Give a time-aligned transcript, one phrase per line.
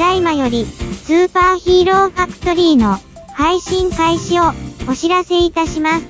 [0.00, 2.96] だいまより、スーパーヒーローファクトリーの
[3.34, 4.44] 配信開始を
[4.90, 6.06] お知らせいたします。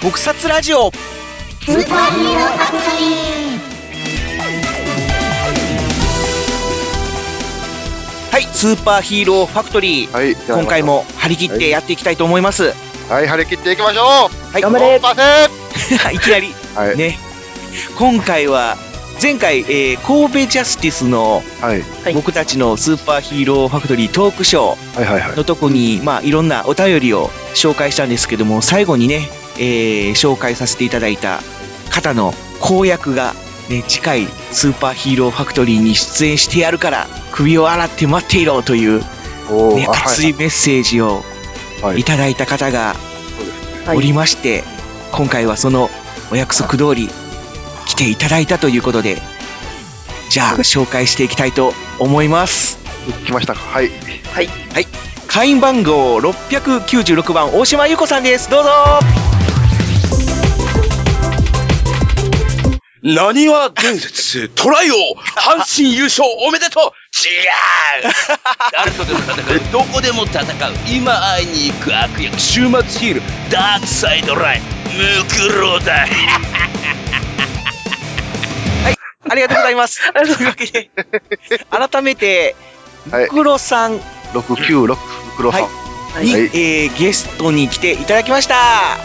[0.00, 3.69] 特撮ラジオスーパーヒーローファクトリー
[8.40, 10.12] はいスーパーヒーローファクトリー。
[10.12, 12.72] はい、今回も張り切ってやっていきたいと思います、
[13.10, 14.06] はい、張り切っていきましょう。
[14.06, 14.62] はい。
[14.62, 15.20] 頑張れパセ
[16.14, 16.54] いきなり。
[16.74, 17.18] はい、ね。
[17.98, 18.78] 今回は
[19.20, 22.14] 前回、えー神戸ジャスティスのはい、はい。
[22.14, 25.36] 僕たちのスーパーヒーローファクトリートークショーはい、はい、はい。
[25.36, 29.28] のとこに、まあ、いろんなお便りを紹介したんですけども、最後にね、
[29.58, 31.42] えー紹介させていただいた
[31.90, 33.34] 方の公約が、
[33.70, 41.22] ね、次回スーパーヒーローファクトリーに出演してやるから、首を洗って待っていろという、ね、熱いメッセージを
[41.80, 42.94] はい、はいいただいた方が
[43.94, 44.64] おりまして、
[45.12, 45.88] 今回はその
[46.30, 47.08] お約束通り
[47.86, 49.22] 来ていただいたということで、
[50.28, 52.76] じゃあ紹介していきたいと思います。
[53.24, 53.60] 来ましたか？
[53.60, 53.90] はい。
[54.34, 54.48] はい。
[55.26, 58.50] 会員番号696番大島優子さんです。
[58.50, 58.70] どうぞ
[63.02, 67.30] 何は伝説、トライを阪神優勝おめでとう違
[68.08, 68.12] う。
[68.72, 70.46] 誰とでも戦う、 どこでも戦う、
[70.86, 74.62] 今会いに行く悪役、週末ヒール、ダークサイドライン、
[74.98, 76.06] ムクロだ。
[79.30, 80.12] ありがとうございます。
[80.12, 80.90] というわけで、
[81.70, 82.54] 改めて、
[83.10, 83.98] はいムクロさん。
[84.34, 84.98] 六九六
[85.38, 85.62] 黒さん。
[85.62, 85.68] は
[86.20, 86.24] い。
[86.24, 86.42] に、はい。
[86.42, 88.98] えーゲストに来ていただきました。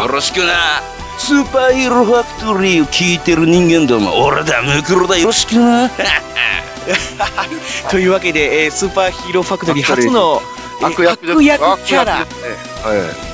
[0.00, 0.82] よろしくな。
[1.18, 5.90] スーパーヒーローファクトリーを聞いてる人間ども、俺だ、ムクロだ、よろしくな。
[7.90, 10.42] というわけで、えースーパーヒーローファクトリー初の、
[10.80, 11.04] えー悪
[11.42, 12.26] 役キャラ。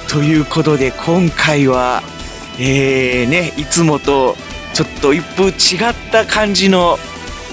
[0.09, 2.03] ということで、今回は、
[2.59, 4.37] えー、ね、いつもと
[4.75, 6.99] ちょっと一風違った感じの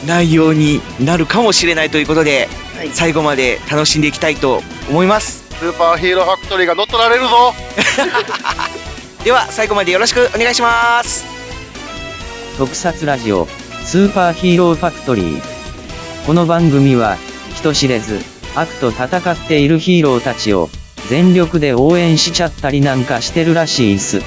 [0.06, 2.92] 内容になるかもしれないということで、はい。
[2.94, 5.44] 最後まで楽しんでいきたいと思います。
[5.60, 7.54] スーパーヒーローファクトリーが乗っ取られるぞ。
[9.24, 11.26] では、最後までよろしくお願いします。
[12.58, 13.48] 特撮ラジオ
[13.84, 15.42] スーパーヒーローファクトリー。
[16.26, 17.18] この番組は
[17.56, 18.20] 人知れず
[18.56, 20.70] 悪と戦っているヒーローたちを
[21.10, 24.22] 全力で応援しちゃったりなんかしてるらしいっす。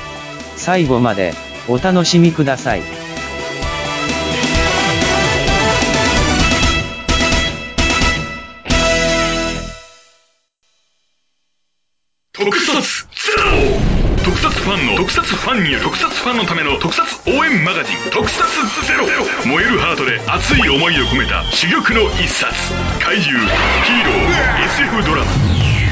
[0.56, 1.32] 最後まで
[1.69, 2.82] お楽しみください。
[15.42, 18.47] ファンによる特撮ファンのための特撮応援マガジン特撮
[18.86, 19.10] ゼロ。
[19.44, 22.54] 燃えるハートで熱い思いを込めた珠玉の一冊。
[23.03, 25.32] 怪獣ヒーロー SF ドラマ。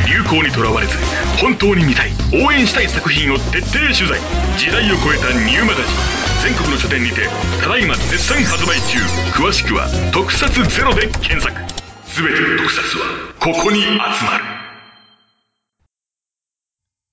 [0.06, 0.94] 流行にとらわれず
[1.42, 2.12] 本当に見たい。
[2.46, 4.20] 応援したい作品を徹底取材。
[4.56, 5.86] 時代を超えたニューマガジン。
[6.46, 7.26] 全国の書店にて
[7.60, 9.02] ただいま絶賛発売中。
[9.34, 11.50] 詳しくは「特撮ゼロで検索。
[12.14, 13.04] 全ての特撮は
[13.40, 14.44] ここに集まる。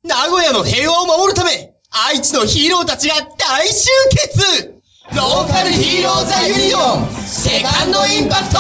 [0.04, 4.74] 名古屋の平和を守るため、愛知のヒーローたちが大集結。
[5.16, 7.08] ローカルヒーローザユニオン。
[7.26, 8.60] セカンドインパクト。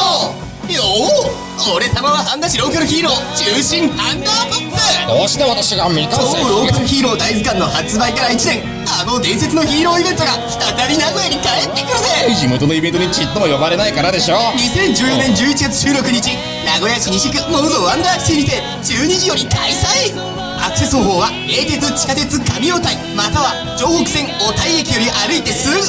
[0.73, 8.63] よお俺様は半田市ローカルヒーロー中心ハンダーボックスどうして私が未完超成ローカルヒーロー大図鑑の発売から1年。
[8.99, 12.35] あの伝説のヒーローイベントが再び名古屋に帰ってくるぜ。
[12.35, 25.81] 地元のイベントにちっとも呼ばれないからでしょ2014年11月16日名古屋市西区 mozoワンダーシティにて12時より開催アクセス方法は名鉄地下鉄上小田井または城北線小田井駅より歩いてすぐ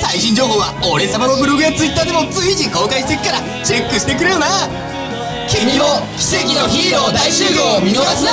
[0.00, 4.46] 最新情報は俺様のブログやツイッターでも随時公開していくからチェックしてくれよな。
[5.48, 5.84] 君も
[6.16, 8.32] 奇跡のヒーロー大集合を見逃すな。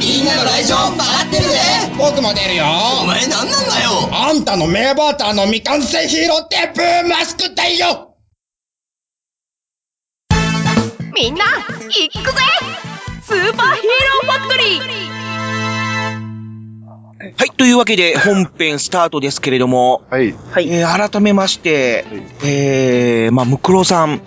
[0.00, 1.58] みんなの来場待ってるぜ。
[1.98, 2.64] 僕も出るよ。
[3.02, 4.08] お前何なんだよ。
[4.12, 8.16] あんたの名バーターの未完成ヒーローってブーマスクだよ。
[11.14, 12.40] みんな行くぜ。
[13.22, 13.90] スーパーヒー
[14.26, 15.09] ローファクトリー
[17.22, 20.32] はい、というわけで本編スタートですけれども、はい。
[20.32, 20.70] はい。
[20.70, 22.06] えー改めまして、
[22.42, 24.20] えー、まあ、ムクロさん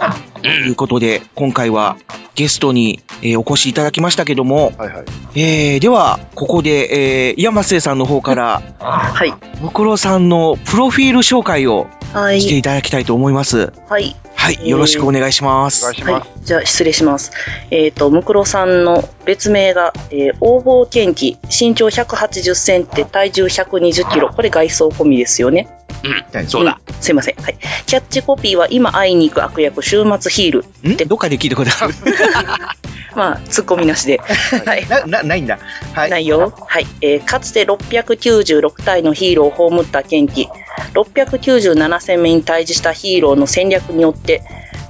[0.43, 1.97] ということで、今回は
[2.35, 5.05] ゲストに、えーお越しいただきましたけども、はいはい。
[5.39, 9.33] えー、では、ここで、えー、山瀬さんの方から、はい。
[9.59, 12.41] ムクロさんのプロフィール紹介をはい。
[12.41, 13.57] していただきたいと思います。
[13.57, 13.71] はい。
[13.89, 14.15] はい、
[14.51, 15.85] よろしくお願いします。
[15.85, 16.23] はい。
[16.43, 17.31] じゃあ、失礼します。
[17.71, 24.29] えっ、と、ムクロさんの別名が、えー、横暴犬気、身長180センチ、体重120キロ。
[24.29, 25.67] これ外装込みですよね。
[26.03, 26.73] うん、そうだ。
[26.73, 27.35] んすいません。
[27.41, 27.57] はい。
[27.85, 30.65] キャッチコピーは、今会いに行く悪役、週末ヒール。
[30.89, 30.97] ん？
[31.07, 31.93] どっかで聞いたことある。
[33.15, 34.17] まあ、突っ込みなしで。
[34.17, 34.87] はい。
[34.87, 35.59] な、な、ないんだ。
[35.93, 36.09] はい。
[36.09, 36.53] ないよ。
[36.67, 36.87] はい。
[37.01, 40.49] えーかつて696体のヒーローを葬った剣気、
[40.93, 44.41] 697戦目に対峙したヒーローの戦略によって、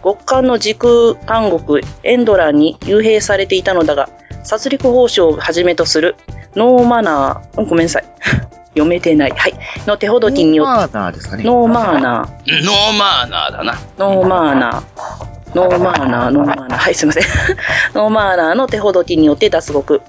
[0.04, 4.10] 極寒の時空監獄エンドランに幽閉されていたのだが、
[4.44, 6.15] 殺戮法師をはじめとする
[6.56, 8.04] ノーマナー、うんごめんなさい。
[8.74, 9.31] 読めてない。
[9.31, 9.54] はい。
[9.86, 11.44] の手ほどきによって、ノーマーナーですかね。
[11.44, 12.66] ノーマーナー。
[12.66, 13.75] ノーマーナーだな。
[13.98, 15.34] ノーマーナー。
[15.56, 16.78] ノーマーナー、ノーマーナー。
[16.78, 17.24] はい、すいません。
[17.94, 20.02] ノーマーナーの手ほどきによって脱獄。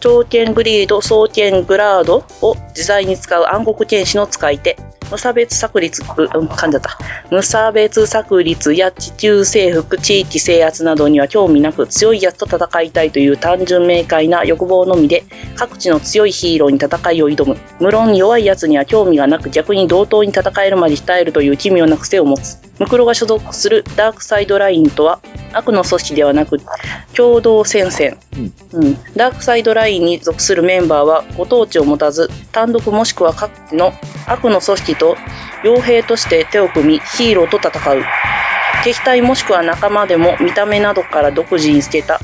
[0.00, 4.76] 長剣グリード、双剣グラードを自在に使う暗黒剣士の使い手。
[5.12, 6.98] 無差別策率、ううん、噛んじゃった。
[7.30, 15.24] 無差別策率や地球征服、地域制圧などには興味なく強いやつと戦いたいという単純明快な欲望のみで
[15.54, 17.58] 各地の強いヒーローに戦いを挑む。
[17.78, 22.56] 無論弱いやつには興味がなく逆に同等に戦えるまで鍛えるという奇妙な癖を持つ。
[22.78, 25.20] ムクロが所属するダークサイドラインとは
[25.52, 26.58] 悪の組織ではなく
[27.14, 28.18] 共同戦線、
[28.72, 33.92] うん、ダークサイドラインに属するメンバーはご当地を持たず単独もしくは各地の
[34.26, 35.16] 悪の組織と
[35.64, 38.04] 傭兵として手を組みヒーローと戦う。
[38.84, 42.20] 敵対もしくは仲間でも見た目などから独自につけた。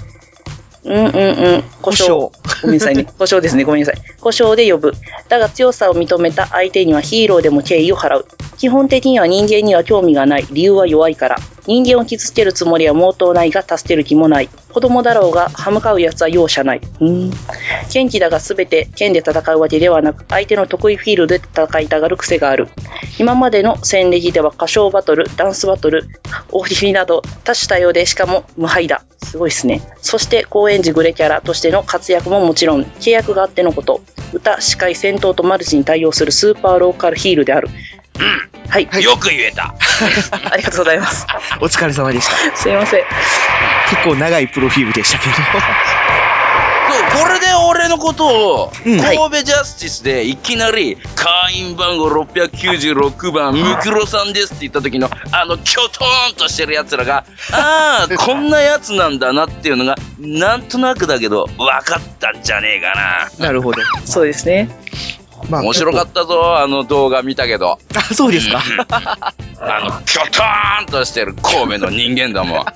[0.84, 1.64] うんうんうん。
[1.82, 2.30] 故障。
[2.62, 3.04] ごめんなさいね。
[3.19, 3.64] 故障ですね。
[3.64, 3.96] ごめんなさい。
[4.20, 4.92] 故障で呼ぶ。
[5.28, 8.26] だが強さを認めた相手にはヒーローでも敬意を払う。
[8.58, 10.46] 基本的には人間には興味がない。
[10.50, 11.36] 理由は弱いから
[11.68, 14.48] 人間を傷つけるつもりは毛頭ないが助ける気もない。
[14.72, 16.80] 子供だろうが歯向かう奴は容赦ない。
[17.00, 17.30] うん。
[17.92, 22.68] 剣気だが全て剣で戦うわけではなく相手の得意フィールドで戦いたがる癖がある。
[23.18, 26.08] 今までの戦歴では歌唱バトルダンスバトル
[26.50, 29.04] 大喜利など多種多様でしかも無敗だ。
[29.22, 29.82] すごいですね。
[30.00, 34.00] そして高円寺グレキャラとしての活躍ももちろん契約があってのこと。
[34.32, 37.68] 歌司会戦闘とマルチに対応するスーパーローカルヒールである。
[38.68, 39.74] はい、よく言えた。
[40.50, 41.26] ありがとうございます。
[41.60, 42.56] お疲れ様でした。
[42.56, 43.04] すいません。
[43.90, 45.34] 結構長いプロフィールでしたけど。
[45.34, 45.42] そう
[47.22, 48.26] これで俺のこと
[48.62, 48.98] を、うん。
[48.98, 63.82] 神戸ジャスティスでいきなり、会員番号696番、ムクロさんですって言った時の、あの、キョトーンとしてる奴らが、ああ、 こんなやつなんだなっていうのが、なんとなくだけど、分かったんじゃねえかなるほど。
[64.04, 64.68] そうですね
[65.48, 65.64] まな。
[65.64, 67.78] 面白かったぞ、あの動画見たけど。
[67.94, 68.62] あ、そうですか。
[68.88, 72.64] あの、キョトーンとしてる神戸の人間ども。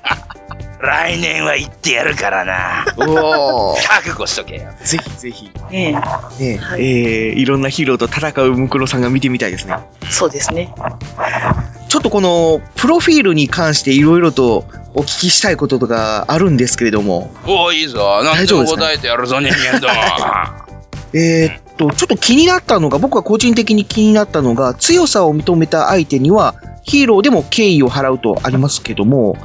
[0.82, 2.84] 来年は行ってやるからな。
[2.96, 4.62] おー覚悟しとけよ。
[4.82, 5.50] ぜひぜひ。
[5.70, 6.00] ねね
[6.40, 9.76] え、えーいろんなヒーローと戦うムクロさんが見てみたいですね。
[10.10, 10.74] そうですね
[11.88, 14.64] ちょっとこの、プロフィールに関していろいろと
[14.94, 18.22] お聞きしたいこととかあるんですけれども、おーいいぞ。
[18.24, 19.94] 何でも答えてやるぞ、人間ども。
[21.14, 26.54] えーっと、ちょっと気になったのが、僕は個人的に気になったのが、強さを認めた相手には、
[26.84, 29.36] ヒーローでも敬意を払うとありますけども、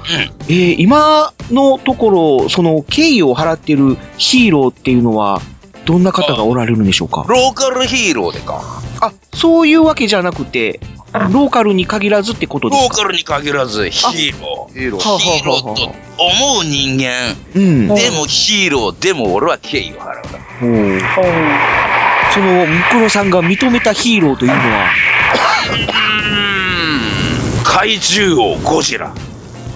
[0.50, 2.10] えー今のとこ
[2.42, 5.42] ろ、その敬意を払っているヒーローっていうのは、
[5.86, 7.26] どんな方がおられるんでしょうか？
[7.30, 8.82] ローカルヒーローでか。
[9.00, 10.82] あ、そういうわけじゃなくて、
[11.14, 13.04] ローカルに限らずってことですか？
[13.04, 14.74] ローカルに限らずヒーロー。
[14.74, 15.18] ヒーロー。
[15.18, 17.36] ヒーローと思う人間。
[17.56, 17.88] うん。
[17.88, 20.24] でもヒーロー、でも俺は敬意を払う。
[20.60, 21.28] ほう
[22.34, 24.86] その、ムクロさんが認めたヒーローというのは、
[25.72, 27.64] うーん。
[27.64, 29.12] 怪獣王ゴジラ。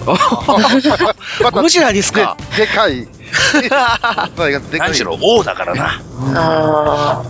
[1.52, 2.36] ゴジラですか？
[2.56, 3.06] ででかい。
[3.62, 3.98] でか
[4.48, 4.60] い。
[4.78, 6.00] 何しろ王だからな。
[6.34, 7.22] あ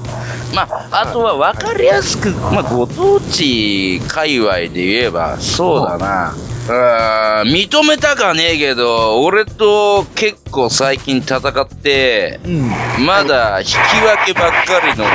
[0.54, 6.35] まあ、あとは分かりやすく、まあ、ご当地界隈で言えば、そうだな。
[6.69, 12.71] うーん認めたかねえけど、俺と結構最近戦って、うん。
[13.04, 15.07] まだ引き分けばっかりのネリ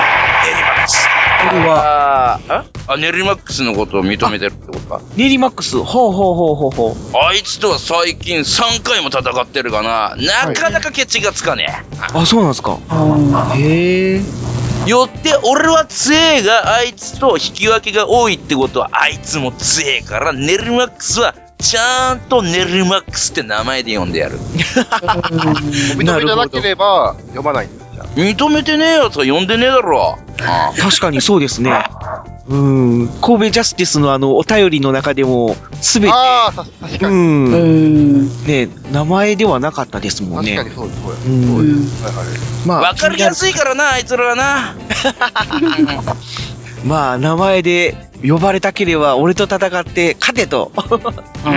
[0.61, 1.07] マックス。
[1.49, 5.01] これは、ああ、ネリマックスのことを認めてるってことか。
[5.15, 7.17] ネリマックス、ほうほうほうほうほう。
[7.17, 11.97] あいつとは最近3回も戦ってるがな、なかなかケチがつかねえ。
[12.13, 12.77] あ、そうなんですか。
[13.55, 14.21] へえ。
[14.87, 24.37] よって俺は強えがあいつと引き分けが多いってことはあいつも強えからネルマックスはちゃんとネルマックスって名前で呼んでやる。
[25.97, 27.69] 認めてなければ読まない
[28.17, 31.71] 認めてねえやつは呼んでねえだろあ確かにそうですね。
[32.47, 33.07] うん。
[33.21, 37.17] 神戸ジャスティスのあの、お便りの中でも、すべて、ああ、た確かうに。
[37.17, 37.21] ーう
[37.57, 38.45] んん。
[38.45, 40.75] ね、名前ではなかったですもんね確かに。
[40.75, 41.01] そうです。
[41.01, 41.27] そうです。
[41.27, 42.25] うんそうですはいはい。
[42.65, 44.75] まあ、わかりやすいからなあいつらはな
[46.85, 50.71] まあ、名前で呼ばれたければ、俺と戦って勝てと。
[51.45, 51.49] う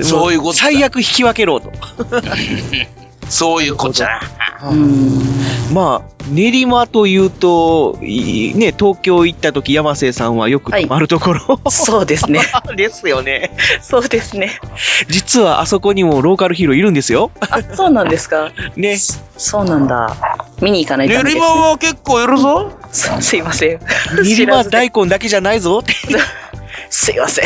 [0.00, 1.72] ん そういうことだ最悪引き分けろと。
[3.28, 4.20] そういうこっちゃな。
[5.72, 12.40] まあ、練馬というと、いね、東京行った時、山瀬さんはよく泊まるところ、そうですね。
[12.76, 13.56] ですよね。
[13.80, 14.58] そうですね。
[15.08, 17.30] 実はあそこにもローカルヒーローいるんですよ。
[17.40, 18.50] あ、そうなんですか。
[18.76, 18.98] ね。
[19.36, 20.16] そうなんだ。
[20.60, 22.72] 見に行かないとダメです、練馬は結構いるぞ。
[22.90, 23.80] すすいません。
[24.22, 25.94] 練馬大根だけじゃないぞって。
[26.90, 27.44] すいません。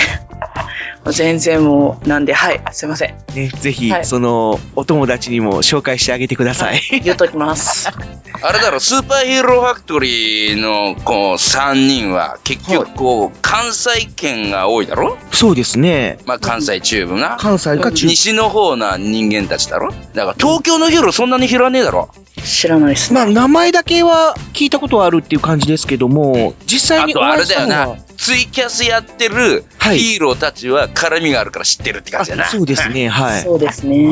[1.11, 3.17] 全然もう、なんで、はい、すいません。
[3.35, 6.81] ね、ぜひ、はいその、お友達にも紹介してあげてください。
[7.03, 7.89] 言っときます。
[8.45, 15.17] あれだろ、スーパーヒーローファクトリーの、こう、3人は、結局、こう、関西圏が多いだろ？
[15.31, 16.19] そうですね。
[16.27, 17.37] まあ、関西中部な。
[17.39, 19.91] 関西か中部西の方な人間たちだろ？
[20.15, 22.11] だから、東京のヒーローそんなに知らねえだろ？
[22.45, 27.97] 知らないっすまあ、名前だけは聞いたことはあるっていう感じですけども、実際にあと、あお会いしたれだよな。
[28.17, 32.45] ツイキャスやってるヒーローたちは絡みがあるから知ってるって感じだな。
[32.47, 33.43] そうですね、はい。
[33.43, 34.09] そうですね。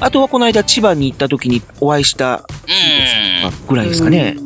[0.00, 2.46] あとはこの間千葉に行った時にお会いした
[3.42, 3.66] うん。
[3.68, 4.36] ぐらいですかね。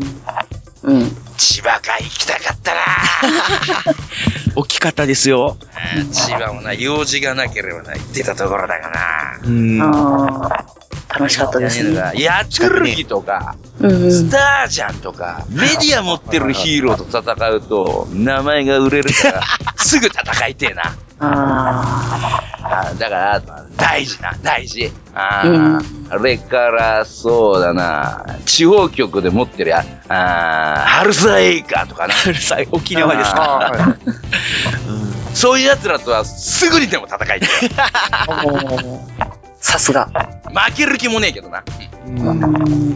[0.83, 1.17] うん。
[1.37, 2.81] 千葉か行きたかったな
[4.57, 5.57] 大きかったですよ。
[5.97, 9.39] うん千葉もな、用事がなければな、行ってたところだがな。
[9.43, 9.83] うん。
[9.83, 10.65] あ
[11.09, 12.13] あ、楽しかったですね。
[12.17, 19.43] やつるぎとか、スタージャンとか、メディア持ってるヒーローと戦うと、名前が売れるから、
[19.77, 20.95] すぐ戦いてえな。
[21.21, 23.43] ああだから、
[23.77, 24.91] 大事な、大事。
[25.15, 32.15] あうんーあれから、そうだな、地方局で持ってるや、あーハルサエイカーとかな。
[32.27, 33.43] うるさい、沖縄ですあか。
[33.67, 33.99] あ、はい。
[35.35, 37.69] そういう奴らとはすぐにでも戦いてえ。
[37.77, 38.43] あ。
[38.47, 39.01] おー
[39.61, 40.07] さすが。
[40.07, 41.63] 負ける気もねえけどな。
[42.07, 42.95] うん。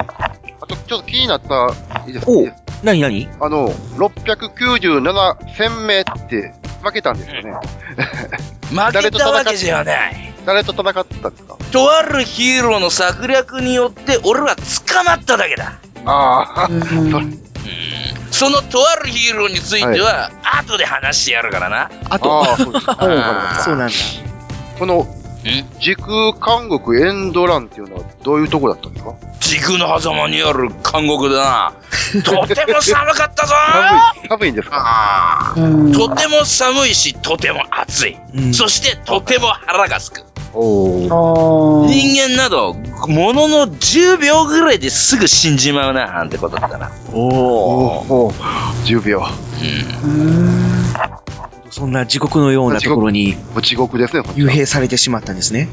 [0.61, 1.69] あと、ちょっと気になった、
[2.07, 2.33] いいですか？
[2.33, 6.55] おいいですなになにあの、697戦目って
[6.85, 7.53] 負けたんですよね。
[8.71, 10.33] 負けたわけじゃない。
[10.47, 11.57] 誰と戦ったんですか？
[11.73, 15.73] とあるヒーローの策略によって俺は捕まっただけだ。
[16.05, 17.11] ああ、うん。
[17.11, 17.27] それ。
[18.31, 21.91] そのとあるヒーローについては、後で話してやるからな。
[22.11, 22.45] あと、
[23.65, 23.93] そうなんだ。
[24.79, 25.24] この、ん
[25.79, 29.15] 時空監獄エンドランっていうのはどういうとこだったんですか？
[29.41, 31.73] 時空の狭間にある監獄だな。
[32.25, 35.55] とても寒かったぞ寒い、寒いんですか？
[35.55, 38.17] とても寒いし、とても暑い。
[38.35, 40.23] うんそして、とても腹がすく。
[40.55, 42.75] 人間など、
[43.09, 46.91] ものの10秒ぐらいですぐ死んじまうな、なんてことだったな。
[47.13, 47.19] お。
[48.29, 48.33] お、
[48.85, 49.27] 10秒。
[50.05, 50.95] うん。
[51.77, 55.69] うんそんな地獄のようなところにもう地獄ですね、幽は閉されてしまったんですね。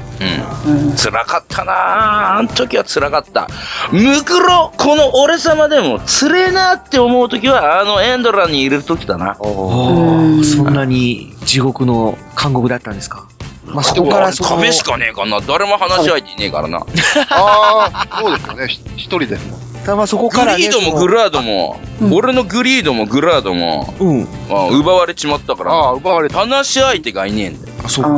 [0.66, 0.88] うん。
[0.88, 3.48] うん辛かったなああの時は辛かった。
[3.92, 9.36] ムクロ、この俺様でも辛えなって思う時は、あのエンドラにいる時だな。
[9.38, 10.44] おお。
[10.44, 13.28] そんなに地獄の監獄だったんですか？
[13.64, 15.40] まあ、そこからその、壁しかねえかな。
[15.40, 16.78] 誰も話し相手いねえからな。
[17.30, 18.66] ああ、そうですよね。
[18.68, 19.60] ひ一人ですもん。
[19.84, 24.28] たまあそこグからね、リードもグラードも、うん俺のグリードもグラードも、うん。
[24.48, 26.38] まあ奪われちまったからああ、奪われた。
[26.38, 27.74] 話し相手がいねえんだよ。
[27.84, 28.10] あ、そっか。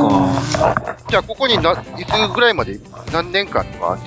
[0.66, 2.78] あじゃあ、ここにな、いつぐらいまで、
[3.12, 3.98] 何年間とか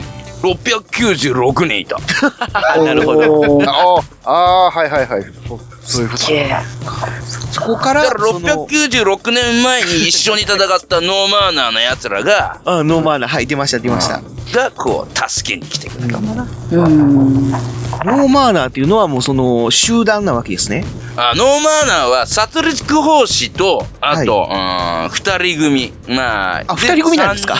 [0.42, 1.98] 696年いた。
[2.78, 4.04] ーなるほど。
[4.26, 5.26] ああ、はいはいはい。
[5.84, 6.24] そういうこと。
[7.52, 14.22] そこから、だからその696年前に一緒に戦ったノーマーナーの奴らが、あ、ノーマーナ、はい、出ました、出ました。
[14.54, 16.48] がこう、助けに来てくれたんだな。
[16.72, 17.52] うん。
[17.52, 20.86] ノーマーナーっていうのはもうその、集団なわけですね。
[21.16, 24.56] あノーマーナーは殺戮法師と、あと、う
[25.08, 25.94] ん、二人組。
[26.10, 27.58] まあ、あ二人組なんですか？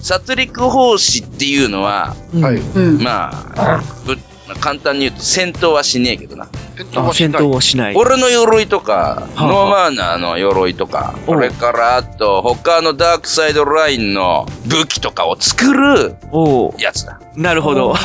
[0.00, 2.56] 殺戮法師っていうのは、はい。
[2.56, 3.02] うん。
[3.02, 4.16] まあ、ぶ
[4.50, 6.48] まあ簡単に言うと戦闘はしねえけどな。
[6.76, 7.94] 戦闘はしない闘をしない。
[7.94, 17.20] 俺の鎧とか、はあノーマーナーの鎧とか、おうそれからあと、他のダークサイドラインの武器とかを作るおおやつだ。
[17.36, 17.94] なるほど。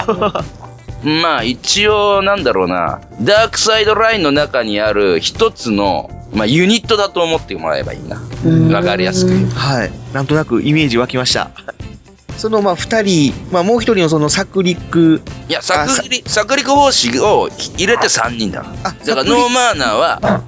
[1.04, 8.22] まあ一応なんだろうな、ダークサイドラインの中にある一つの、まあユニットだと思ってもらえばいいな。
[8.46, 9.32] うんわかりやすく。
[9.58, 9.92] はい。
[10.14, 11.52] なんとなくイメージ湧きました。
[12.38, 18.66] その、まあ、二人、まあ、もう一人のその、サクリック、いや、殺戮、殺戮法師を入れて3人だ。
[18.84, 20.42] あ、だからノーマーナーは、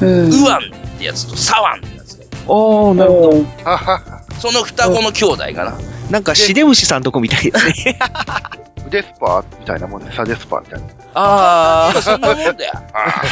[0.00, 0.42] うん、うん。
[0.42, 3.70] ウワンってやつとサワンってやつがいるおー、なるほど。
[3.70, 4.02] は は
[4.40, 5.74] その双子の兄弟かな。
[6.10, 7.98] なんか、シデムシさんとこみたいですね。
[8.88, 10.86] 腕スパーみたいなもんで、サデスパーみたいな。
[11.14, 12.72] あそんなもんだよ。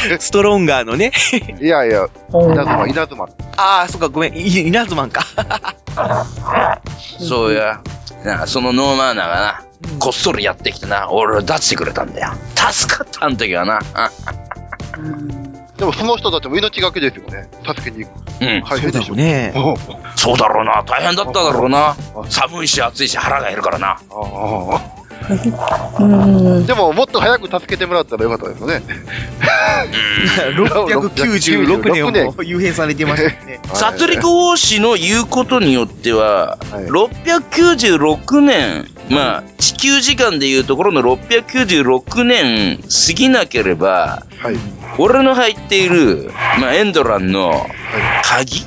[0.09, 1.11] ー、ストロンガーのね。
[1.59, 3.29] いやいや、お稲妻、ー稲妻。
[3.57, 4.37] あー、そっか、ごめん。
[4.37, 5.23] い稲妻か。
[7.19, 7.81] そうや。
[8.23, 9.63] なあそのノーマーナーがな、
[9.99, 12.31] こっそりやってきてな、俺を出してくれたんだよ。
[12.55, 13.79] 助かったあの時はな。
[13.93, 14.11] あ
[15.77, 17.49] でもその人たちも命がけですよね。
[17.65, 18.27] 助けに行く。
[18.41, 18.63] うん。
[18.63, 19.15] 大変でしょ。
[19.15, 19.53] ね。
[20.17, 20.83] そうだろうな。
[20.83, 21.95] 大変だっただろうな。
[22.29, 23.99] 寒いし暑いし腹が減るからな。
[25.99, 26.05] う
[26.61, 26.65] ん。
[26.65, 28.81] でも、もっと早く助けてもらったらよかったですよね。
[30.55, 33.59] 696年も幽閉されてましたね。
[33.73, 44.23] 殺戮王子の言うことによっては、696年、まあ、地球時間でいうところの696年過ぎなければ、
[44.97, 47.65] 俺の入っている、まあ、エンドランの
[48.23, 48.65] 鍵、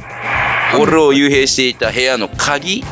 [0.78, 2.84] 俺を幽閉していた部屋の鍵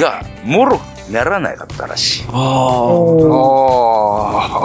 [0.00, 2.24] が、もろくならなかったらしい。
[2.28, 2.32] あ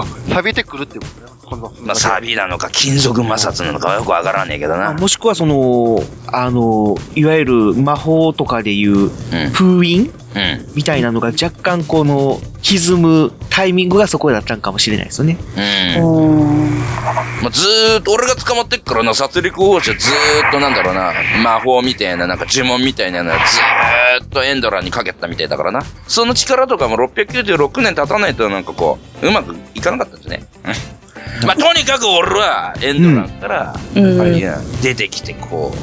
[0.01, 0.05] あ。
[0.29, 1.34] 錆びてくるってことね。
[1.45, 4.93] こんなまあ、サビなのか金属摩擦なのかはよくわからんねえけどな。
[4.93, 9.09] もしくはその、あの、いわゆる魔法とかでいう
[9.53, 10.65] 封印、うん。
[10.75, 15.37] みたいなのが若干この歪むタイミングがそこだったんかもしれないですよね。
[15.55, 16.79] うん。
[17.41, 25.83] まあ、ずーっと、俺が捕まってっからな、殺戮王子はずーっとなんだろうな、魔法みたいな、なんか呪文みたいなのはずーっとエンドランにかけてたみたいだからな。
[26.07, 30.45] その力とかも696年経たないとなんかこう、うまくいかなかったんですね。
[31.41, 35.73] うんまあ、とにかく俺はエンドランから、うんいや出てきてこ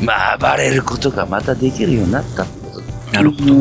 [0.00, 3.12] う、まあ、暴れることがまたできるようになったってことだ。
[3.12, 3.54] なるほど。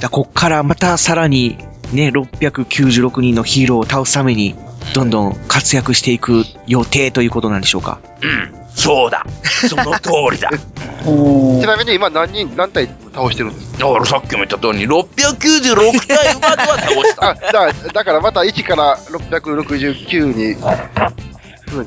[0.00, 1.58] だこっからまたさらに
[1.92, 4.54] ね、696人のヒーローを倒すために、
[4.94, 8.00] どんどん活躍していく予定ということなんでしょうか？
[8.22, 9.24] うん、そうだ。
[9.68, 10.50] その通りだ。
[11.02, 17.20] ちなみに今何人、何体倒してるんですだからさっきも言った通りに、696体までは倒した。
[17.20, 20.56] かあだだからまた1から669に。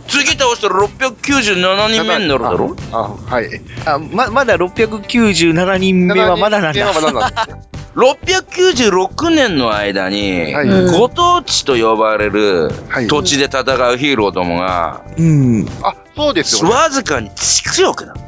[0.08, 2.76] 次倒したら697人目になるだろ？
[2.92, 3.50] あ、はい。
[3.86, 6.86] あ、ま、まだ697人目はまだなんだ。
[7.96, 12.70] 696年の間に、はいご当地と呼ばれる
[13.08, 15.66] 土地で戦うヒーローどもが、うん。
[15.82, 16.76] あ、そうですよ、ね。
[16.76, 18.20] わずかに強くなる。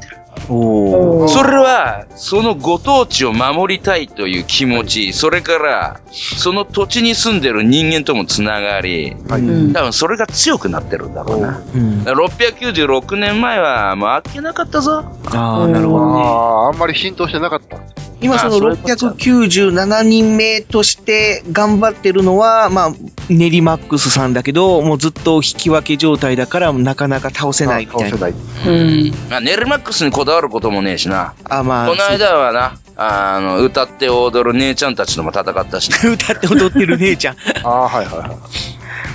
[0.48, 9.38] それは、そのご当地を守りたいという気持ち、それから、その土地に住んでる人間ともつながり、多
[9.84, 11.62] 分それが強くなってるんだろうな。
[11.76, 12.04] うん。
[12.04, 15.04] だから696年前は、もうあっけなかったぞ。
[15.26, 16.22] ああ、なるほどね。
[16.22, 17.78] ああ、あんまり浸透してなかった。
[18.20, 22.94] 今そのあそういうことだ697人目として頑張ってるのは、まあ、
[23.30, 28.18] ネリマックスさんだけど、もうずっと引き分け状態だから、なかなか倒せないみたいな。
[28.18, 28.32] ない。
[28.32, 29.12] うん。
[29.30, 31.36] まあ、ネルマックスにこだわることもねえしな。
[31.44, 35.98] あ、まあ、この間はな、あの、歌って踊る姉ちゃんたちとも戦ったしな。
[35.98, 37.36] そ う歌って踊ってる姉ちゃん。
[37.64, 38.30] ああ、はいはいはい。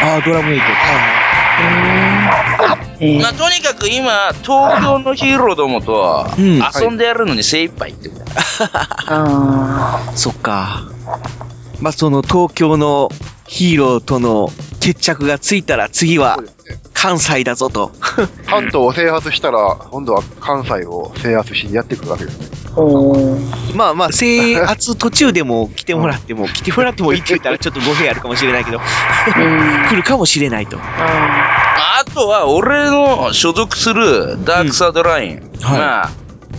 [0.00, 2.09] 組のああ、ドラムエイト。
[3.00, 6.60] えまあ、とにかく今、東京のヒーローどもとうん。
[6.60, 8.40] 遊んでやるのに精一杯ってことだよ
[9.08, 10.84] あそっか。
[11.80, 13.10] まあ、その東京の
[13.46, 14.48] ヒーローとの
[14.80, 16.38] 決着がついたら次は。
[16.92, 17.92] 関西だぞと。
[18.46, 22.60] 関東を制圧したら、今度は関西を制圧しにやってくるわけですね。
[23.74, 29.88] まあまあ、制圧途中でも来てもらっても、来てもらってもいいって言ったらちょっと語弊あるかもしれないけど、うん。
[29.88, 30.78] 来るかもしれないと。
[30.78, 35.50] ああとは、俺の所属するダークサードライン。
[35.62, 36.10] はいまあ、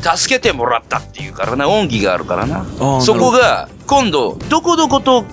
[0.01, 2.63] 助けてもらったっていうからな、恩義があるからな。
[2.63, 5.23] ーそこが、今度、どこどこと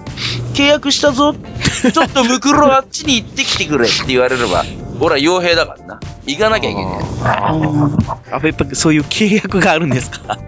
[0.54, 1.34] 契約したぞ。
[1.92, 4.64] ちょっとムクロあっちに行ってきてくれって言われれば、
[5.00, 6.00] 俺は傭兵だからな。
[6.26, 6.94] 行かなきゃいけない。
[7.24, 10.38] あ、やっぱそういう契約があるんですか？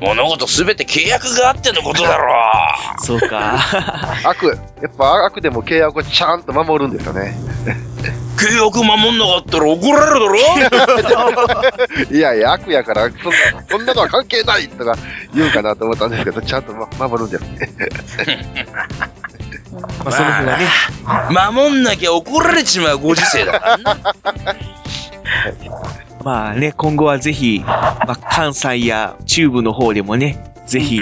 [0.00, 2.32] 物事すべて契約があってのことだろ
[3.02, 3.58] そうか。
[4.24, 4.46] 悪、
[4.82, 7.34] やっぱ悪でも契約をちゃんと守るんですよね。
[8.36, 10.26] 契約守んなかったら怒られる
[11.02, 11.10] だ
[12.10, 12.10] ろ？
[12.16, 13.20] いやいや、悪やから、そんな、
[13.68, 14.94] そんなのは関係ないとか
[15.34, 17.68] 言うかなと思ったんですけど、ちゃんと、ま、守るんですね。
[19.72, 20.66] まあ、その辺はね、
[21.52, 23.96] 守んなきゃ怒られちまうご時世だからな。
[26.24, 31.00] まあね、今後はぜひ、まあ、関西や中部の方でもね、ぜひ、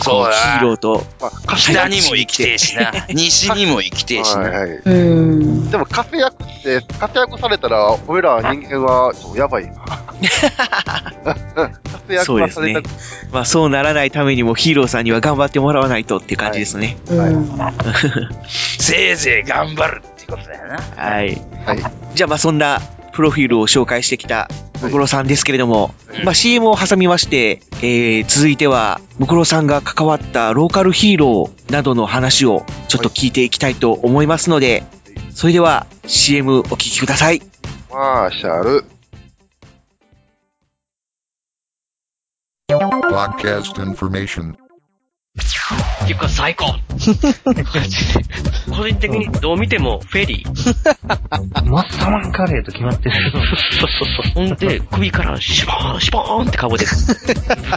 [0.00, 2.92] そうだヒーローと、まあ、北にも行きてえしな。
[3.12, 4.42] 西にも行きてえしな。
[4.42, 4.68] はいはい。
[4.68, 5.70] ーうん。
[5.70, 9.74] でも活躍って、活躍されたら、俺ら人間は、そうやばいな。
[11.92, 12.90] 活躍そうですねはされた。。
[13.32, 16.96] まあそうならないためにもヒーローさんには頑張ってもらわないとっていう感じですね。
[17.08, 17.58] うん。
[18.48, 20.78] せいぜい頑張るってことだよな。
[20.96, 21.40] はい。
[21.66, 21.78] はい。
[22.14, 22.80] じゃあまあそんな
[23.12, 24.48] プロフィールを紹介してきた
[24.82, 25.94] ムクロさんですけれども、
[26.24, 34.82] まあ CM を挟みまして、えー、続いてはムクロさんが関わったローカルヒーローなどの話をちょっと聞いていきたいと思いますので、
[35.30, 37.42] それでは CM お聞きください。
[37.90, 38.84] マーシャル。
[42.68, 44.56] Podcast information.
[46.12, 46.66] っていうか最高
[48.76, 51.64] 個人的にどう見てもフェリー。
[51.64, 53.32] マッサマンカレーと決まってる。
[53.32, 54.46] そうそうそう。
[54.46, 56.84] ほんで、首からシュボーン、シュボーンって顔で、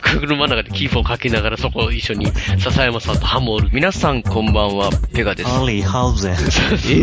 [0.02, 3.70] 車の中でキーポンかけながらそこを一緒に笹山さんとハモる。
[3.72, 5.50] 皆さんこんばんは、ペガです。
[5.50, 6.36] アリーハウゼン。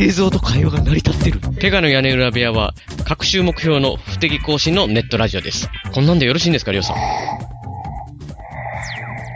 [0.04, 1.40] 映像と会話が成り立ってる。
[1.58, 5.70] ペガの屋根裏部屋は、各週目標の不適更新のネットラジオです。
[5.92, 6.96] こんなんでよろしいんですか、りょうさん。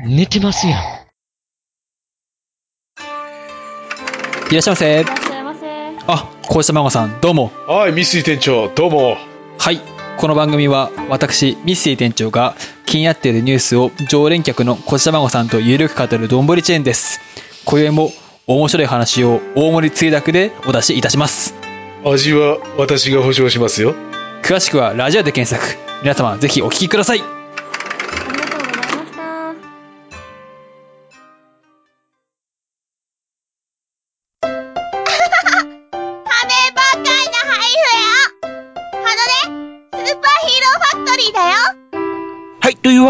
[0.09, 1.06] 寝てますやん。
[4.48, 5.04] いらっしゃいませ。
[6.06, 7.50] あ、小石孫さん、どうも。
[7.66, 9.16] はい、ミスイ店長、どうも。
[9.59, 9.80] はい。
[10.18, 12.54] この番組は、私、ミッシー店長が
[12.87, 17.20] 気になっているニュースを常連客の小石孫さんとゆるく語るどんぶりチェーンです。
[17.64, 18.12] 今宵も
[18.46, 21.54] 面白い話を大盛りつゆだくでお出しいたします。
[22.04, 23.96] 味は私が保証しますよ。
[24.44, 25.76] 詳しくはラジオで検索。
[26.02, 27.45] 皆様、ぜひお聞きください。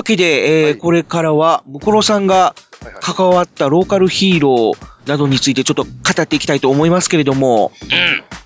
[0.07, 2.55] けで、えーこれからは、ムコロさんが
[3.01, 5.91] 関わったローカルヒーローなどについてちょっと語
[6.23, 7.73] っていきたいと思いますけれども、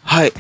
[0.03, 0.33] はい。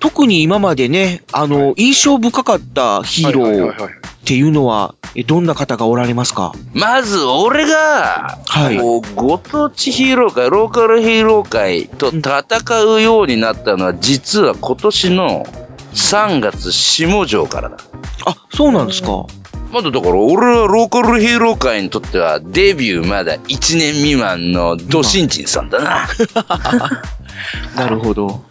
[0.00, 3.90] 特に今までね、あの、印象深かったヒーローっ
[4.24, 6.52] ていうのは、えどんな方がおられますか？
[6.72, 8.38] まず、俺が、
[8.80, 15.44] こうご当地ヒーロー界、ローカルヒーロー界と戦うようになったのは、実は今年の
[15.94, 17.78] 3月下条からだ。
[18.26, 19.26] あ、そうなんですか
[19.70, 26.08] まだだから、俺はローカルヒーロー界にとっては、デビューまだ1年未満のド新人さんだな。
[27.76, 28.42] なるほど。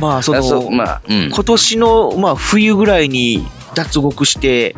[0.00, 1.30] まあ、そあその、うまあ、うん。
[1.30, 4.74] 今年の、まあ、冬ぐらいに脱獄して、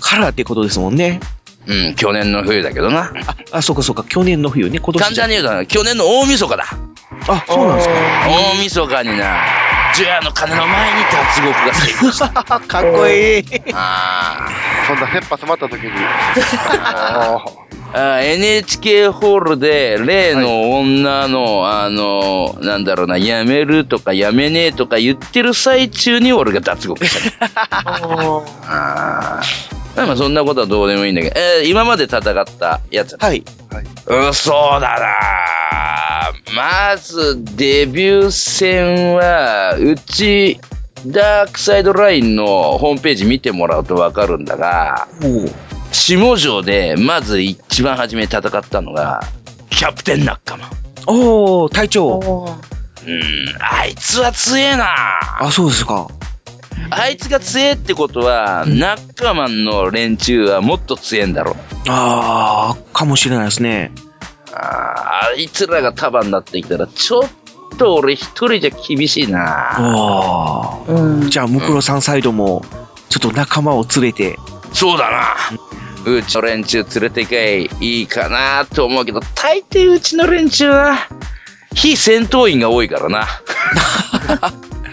[0.00, 1.20] からってことですもんね。
[1.66, 3.12] うん、去年の冬だけどな。
[3.50, 6.64] あ、そうかそうか、去年の冬ね、今年簡単に言うとな、去年の大晦日だ。
[7.28, 7.94] あ、そうなんですか。
[8.28, 9.42] 大晦日にな、
[9.94, 12.28] 除夜の鐘の前に脱獄が成功した。
[12.44, 13.44] かっこいい。
[13.72, 14.48] あ
[14.86, 15.90] そんな切羽詰まった時に。
[17.92, 27.50] あ NHK ホールで、例の女の、あの、なんだろうな、やめるとかやめねえとか言ってる最中に俺が脱獄した。
[27.70, 32.22] あーまあそんなことはどうでもいいんだけど、えー今まで戦っ
[32.58, 33.16] たやつ。
[33.16, 33.42] はい。
[34.06, 35.06] うん、そうだな
[36.54, 40.60] まず、デビュー戦は、うち、
[41.06, 45.08] ダークサイドラインのホームページ見てもらうとわかるんだが、
[45.92, 49.22] 下条で、まず一番初めに戦ったのが、
[49.70, 50.70] キャプテンナッカマン。
[51.06, 52.18] おー、隊長。
[52.18, 53.22] うん、
[53.60, 54.86] あいつは強えな
[55.40, 56.08] あ、そうですか。
[56.90, 61.56] あいつが強えってことは、ナッカマンの連中はもっと強えんだろう。
[61.88, 63.92] あー、かもしれないですね。
[64.54, 69.74] あいつらが束になってきたら、ちょっと俺一人じゃ厳しいな。
[69.76, 71.28] あー。
[71.28, 72.64] じゃあ、ムクロさんサイドも、
[73.08, 74.38] ちょっと仲間を連れて。
[74.72, 75.36] そうだな。
[76.10, 80.96] うちの連中連れていけばいいかなと思うけど、大抵うちの連中は、
[81.74, 83.26] 非戦闘員が多いからな。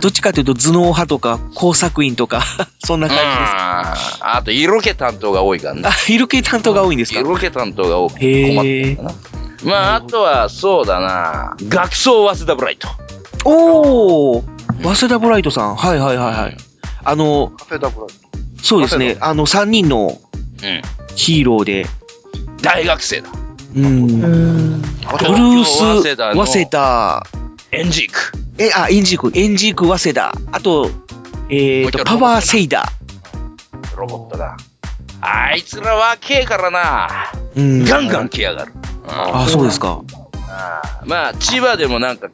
[0.00, 2.42] どっちかというと頭脳派とか工作員とか、
[2.84, 3.30] そんな感じです。
[3.30, 3.94] あ
[4.36, 5.88] あと、色気担当が多いからな。
[5.90, 7.20] あ、色気担当が多いんですか？
[7.20, 9.12] 色気担当が多くへー困ってるかな。
[9.64, 11.56] まあ、あとは、そうだな。
[11.68, 12.88] 学装早稲田ブライト。
[13.44, 14.42] おー
[14.82, 15.76] 早稲田ブライトさん。
[15.76, 16.56] はいはいはいはい。
[17.04, 18.10] あの、早稲田ブライ
[18.62, 19.16] そうですね。
[19.20, 20.18] あの、3人の
[20.62, 20.82] うん。
[21.16, 21.86] ヒーローで、
[22.62, 23.28] 大学生だ。
[23.76, 24.06] うん。
[24.06, 27.26] ブルース、早稲田の早稲田、
[27.70, 28.32] エンジーク。
[28.58, 30.32] え、あ、エンジーク、エンジーク、早稲田。
[30.52, 30.90] あと、
[31.50, 32.84] えーと、パワーセイダ
[33.96, 34.56] ロボットだ。
[35.20, 37.08] あいつら若えからな。
[37.54, 37.60] ー。
[37.60, 37.84] うん。
[37.84, 38.72] ガンガン来やがる。
[39.06, 40.02] あ、そうですか。
[41.04, 42.28] まあ、千葉でもなんか、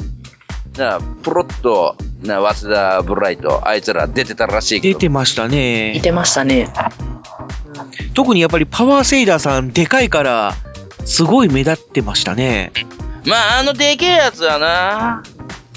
[0.77, 4.99] なプロッと、な、早稲田ブライト、あいつら出てたらしいけど。
[4.99, 5.93] 出てましたね。
[5.95, 6.73] 見てましたね。
[8.15, 10.55] 特にやっぱりパワーセイダーさん、でかいから、
[11.05, 12.73] すごい目立ってましたね。
[13.27, 15.23] まあ、あのでけえやつはな、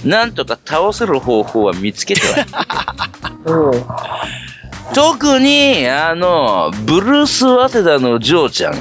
[0.04, 3.84] なんとか倒せる方法は見つけてはいる
[4.94, 8.74] 特に、あの、ブルース・早稲田のジョーちゃん。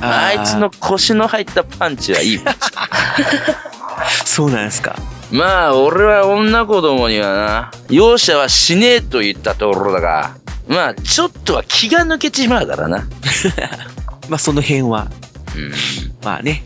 [0.00, 2.60] あーあいつの腰の入ったパンチはいいパンチ。
[4.26, 4.96] そうなんですか。
[5.30, 10.32] まあ、俺は女子供にはな、容赦はしねえと言ったところだが、
[10.68, 13.04] まあ、ちょっとは気が抜けちまうからな。
[14.28, 15.08] まあ、その辺は。
[16.22, 16.62] まあね。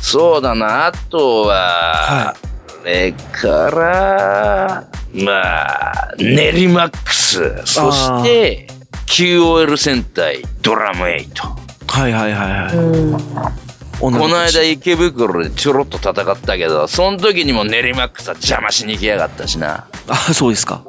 [0.00, 2.36] そうだな、あとは、
[2.80, 5.42] それから、ま
[5.80, 8.68] あ、ネリマックス、そして、
[9.06, 11.68] QOL 戦隊ドラム8。
[11.88, 13.68] はいはいはいはい。
[14.00, 19.88] この間池袋でちょろっと戦ったけど、その時にも練馬草邪魔しに来やがったしな。
[20.06, 20.84] あ、そうですか。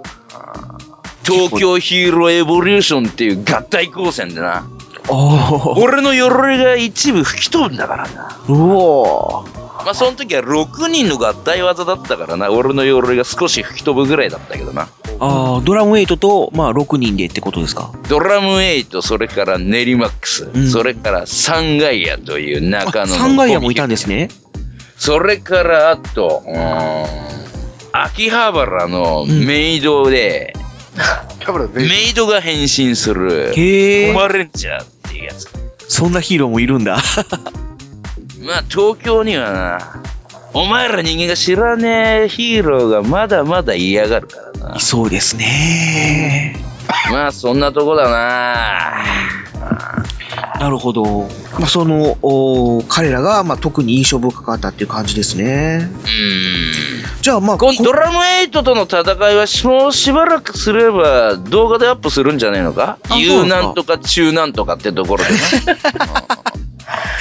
[1.24, 4.68] 東京ヒーローエボリューションっていう合体光線でな。
[5.12, 8.40] お俺の鎧が一部吹き飛ぶんだからな。
[8.48, 9.46] うお
[9.86, 12.52] まあその時は6人の合体技だったからな。
[12.52, 14.90] 俺の鎧が少し吹き飛ぶぐらいだったけどな。
[15.22, 17.92] ああ、ドラムエイトと、まあ、6人でってことですか？
[18.08, 23.14] ドラムエイト、それからネリマックス、それからサンガイアという中野の。
[23.16, 24.30] サンガイアもいたんですね。
[24.98, 27.06] それから、あと、うーん、
[27.94, 30.54] 秋葉原のメイドで、
[31.74, 34.84] メイドが変身する、へーコマレンジャー
[35.20, 35.48] いうやつ。
[35.88, 36.98] そんなヒーローもいるんだ。
[38.42, 40.02] まあ、東京にはな、
[40.54, 44.80] お前ら人間が知らねえヒーローがまだまだ嫌がるからな。
[44.80, 46.56] そうですね。
[47.12, 49.04] まあ、そんなとこだな。
[50.60, 51.04] なるほど。
[51.60, 55.90] まあ、その、お彼らが、まあ、特に印象深かったっていう感じですね。
[57.22, 62.98] じゃあ、まあ、このドラムエイトとの戦いは、もうしばらくすれば動画でアップするんじゃねえのか？
[63.10, 65.38] あ ?U なんとか中なんとかってところでな。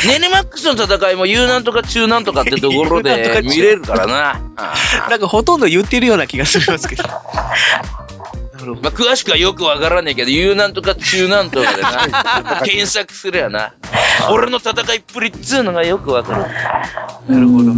[0.07, 4.41] ネネマックスの戦いも U なんとか中なんとかって ところで見れるからな。
[5.11, 7.05] なんかほとんど言ってるような気がしますけど。
[8.67, 13.75] まあ、詳しくはよくわからねえけど、U なんとか中なんとかでな、 検索すりゃな、
[14.31, 17.35] 俺の戦いっぷりっつうのがよくわかる。
[17.35, 17.73] なるほど。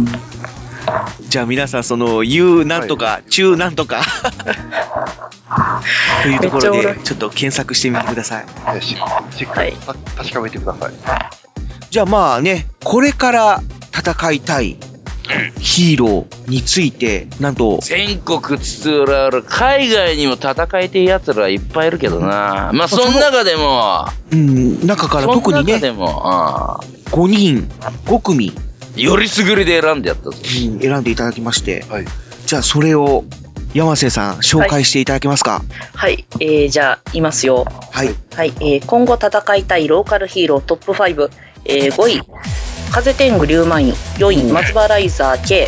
[1.29, 4.01] じゃあ皆さん、その、U なんとか、中なんとか、
[6.23, 8.81] というところで、ちょっと検索してみてください。
[8.81, 8.97] し
[9.37, 10.93] しっかりた確かめてください。
[11.89, 13.61] じゃあまあね、これから
[13.93, 14.77] 戦いたい
[15.61, 22.71] ヒーローについて、なんと、全国津々浦々、海外にも戦いてえ奴らいっぱいいるけどな。
[22.73, 26.79] まあ、その中でも、うん、中から特にね、でも、
[27.11, 27.69] 5人、
[28.05, 28.53] 5組、
[28.95, 30.31] よりすぐりで選んでやったぞ。
[30.31, 31.85] うん選んでいただきまして、
[32.47, 33.23] じゃあそれを、
[33.73, 35.61] 山瀬さん、紹介していただけますか？
[35.93, 37.65] はい、えー、じゃあ、いますよ。
[37.91, 38.13] はい。
[38.35, 41.29] はい、えー、今後戦いたいローカルヒーロートップ5、
[41.65, 42.21] えー、5位、
[42.91, 45.67] 風天狗竜舞院、4位、松原ライザー K、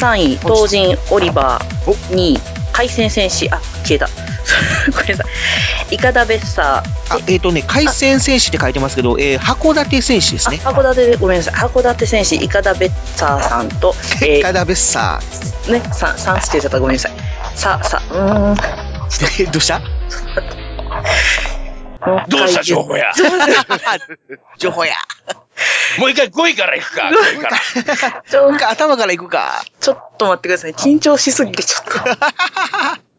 [0.00, 2.40] 3位、東神オリバー、2位、
[2.72, 4.08] 海戦戦士、あ、消えた。
[4.92, 5.24] ごめんなさ
[5.90, 5.94] い。
[5.94, 10.60] イカダベッサー、あ、えっ、とね、海戦戦士って書いてますけど、えー函館戦士ですね。
[10.62, 11.54] 函館でごめんなさい。
[11.54, 15.72] 函館戦士イカダベッサーさんと、えー、イカダベッサー。
[15.72, 16.78] ねささんつけちゃった。
[16.78, 17.12] ごめんなさい。
[17.54, 18.56] ささうーん。
[19.40, 19.80] えどうした？
[22.28, 23.12] どうした情報や
[24.58, 24.94] 情報や。
[25.98, 28.22] もう一回5位から行くか、5位から。
[28.26, 29.62] ちょ頭から行くか。
[29.80, 30.72] ちょっと待ってください。
[30.72, 31.90] 緊張しすぎてちょっと。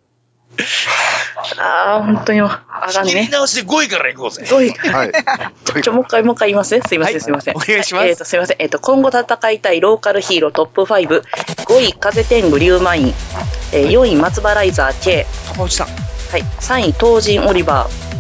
[1.58, 2.50] ああ本当にあ
[2.94, 4.44] かん切りね直して5位から行こうぜ。
[4.46, 4.74] 5位。
[5.66, 6.82] ちょちょもう一回もう一回言いますね。
[6.88, 7.56] すいません、すいません。
[7.56, 8.08] お願いします。
[8.08, 8.58] えっ、とすいません。
[8.60, 11.22] えっ、と今後戦いたいローカルヒーロートップ55
[11.82, 13.14] 位風天狗竜舞院、
[13.72, 15.94] えー、4位松原ライザー K 高内さんは
[16.38, 16.42] い。
[16.60, 18.11] 3位東神オリバー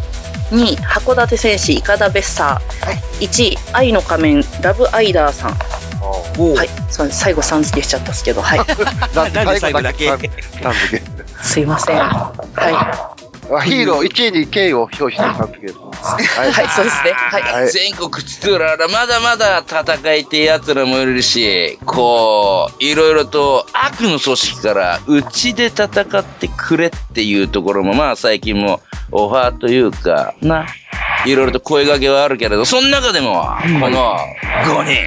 [0.51, 5.51] 2位函館戦士イカダベッサー、1位愛の仮面ラブアイダーさん。
[6.55, 6.69] はい。
[6.89, 8.59] そう最後さん付けしちゃったんですけどはい。
[9.15, 10.07] なんで最後だけ？
[11.41, 11.97] すいません。
[11.99, 13.10] は
[13.57, 15.75] あヒーロー1位に K を表してさん付ける。
[16.01, 17.11] はいはいそうですね。
[17.13, 17.69] はい。
[17.69, 30.65] 全国津々浦々、まだまだ戦いてえ奴らもいるし、こう、いろいろと悪の組織からうちで戦ってくれっていうところも、まあ最近もオファーというか、な、
[31.25, 33.43] いろいろと声掛けはあるけれど、その中でも、
[33.79, 34.17] この
[34.65, 35.05] 5人、選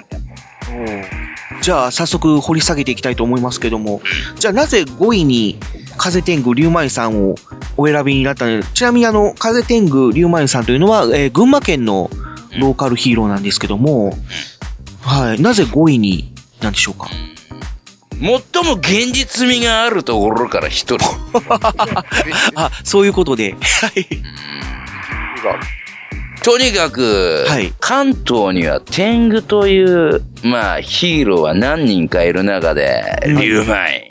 [0.00, 1.29] んで。
[1.62, 4.00] じゃあ、早速掘り下げていきたいと思いますけども、
[4.38, 5.58] じゃあなぜ5位に
[5.98, 7.34] 風天狗竜舞さんを
[7.76, 8.62] お選びになったの？
[8.62, 12.10] ちなみにあの、風天狗竜舞さんというのは、えー群馬県の
[12.58, 14.12] ローカルヒーローなんですけども、
[15.02, 17.08] はい、なぜ5位になんでしょうか？
[18.20, 21.06] 最も現実味があるところから一人。
[22.54, 23.56] あ、そういうことで。
[26.42, 27.46] とにかく、
[27.80, 34.10] 関東には天狗という、まあ、ヒーローは何人かいる中で、竜舞。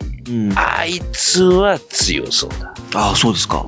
[0.55, 2.73] あいつは強そうだ。
[2.93, 3.67] ああ、そうですか。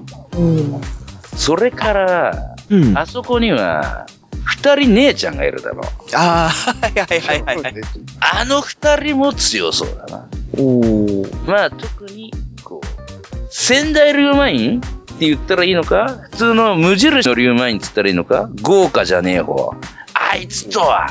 [1.35, 2.55] それから、
[2.95, 4.05] あそこには、
[4.43, 5.85] 二人姉ちゃんがいるだろう。
[6.13, 7.73] ああ、はいはいはいはいはい。
[8.19, 10.27] あの二人も強そうだな。
[10.57, 12.31] おまあ、特に、
[12.63, 14.81] こう、仙台竜舞院
[15.21, 19.75] って言ったらいいのか普通の無印の竜舞院って言ったらいいのか豪華じゃねえ方。
[20.15, 21.05] あいつとは、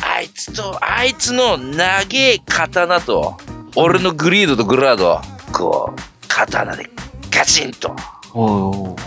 [0.00, 3.36] あいつと、あいつの長え刀と、
[3.74, 5.20] 俺のグリードとグラード、
[5.52, 6.88] こう、刀で
[7.30, 7.94] ガチンと、
[8.32, 9.02] おー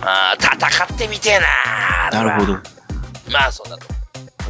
[0.00, 1.38] あー戦ってみてえ
[2.10, 2.54] ななるほど。
[3.32, 3.86] まあ、そうだと。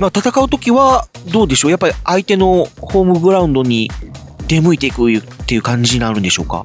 [0.01, 1.71] まあ、戦うときは、どうでしょう？
[1.71, 3.91] やっぱり相手のホームグラウンドに
[4.47, 6.63] 出向いていくっていう感じになるんでしょうか？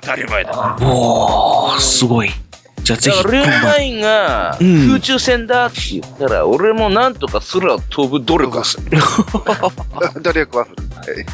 [0.00, 0.76] 当たり前だ。
[0.80, 2.30] おー、すごい。
[2.82, 8.98] じゃあぜひだから、ルーマインがうん空中戦だって言ったら、俺もなんとか空を飛ぶ努力をする。
[10.22, 10.76] 努力はする。
[10.94, 11.26] はい。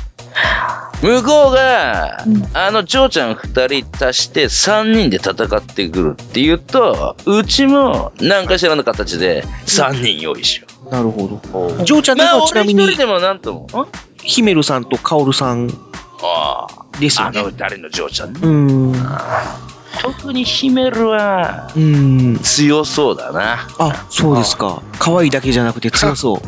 [1.03, 10.91] 向こうが、あの、ジョーちゃん二人足して三人で戦ってくるって言うと、うちも何かしらの形で三人用意しよう。
[10.91, 11.85] なるほど。
[11.85, 13.83] ジョーちゃんとまあ、はちなみに俺一人、でもなんとも。
[13.83, 13.89] ん？
[14.23, 15.69] ヒメルさんとカオルさん
[16.23, 17.41] ああ、ですよね。
[17.41, 18.41] あの誰のジョーちゃんね。
[18.43, 18.93] うーん。
[18.93, 18.97] う
[20.01, 22.41] 特にヒメルはーん。
[22.43, 23.69] 強そうだな。
[23.79, 24.83] あ、そうですか。
[24.99, 26.37] 可愛いだけじゃなくて強そう。
[26.37, 26.43] うん、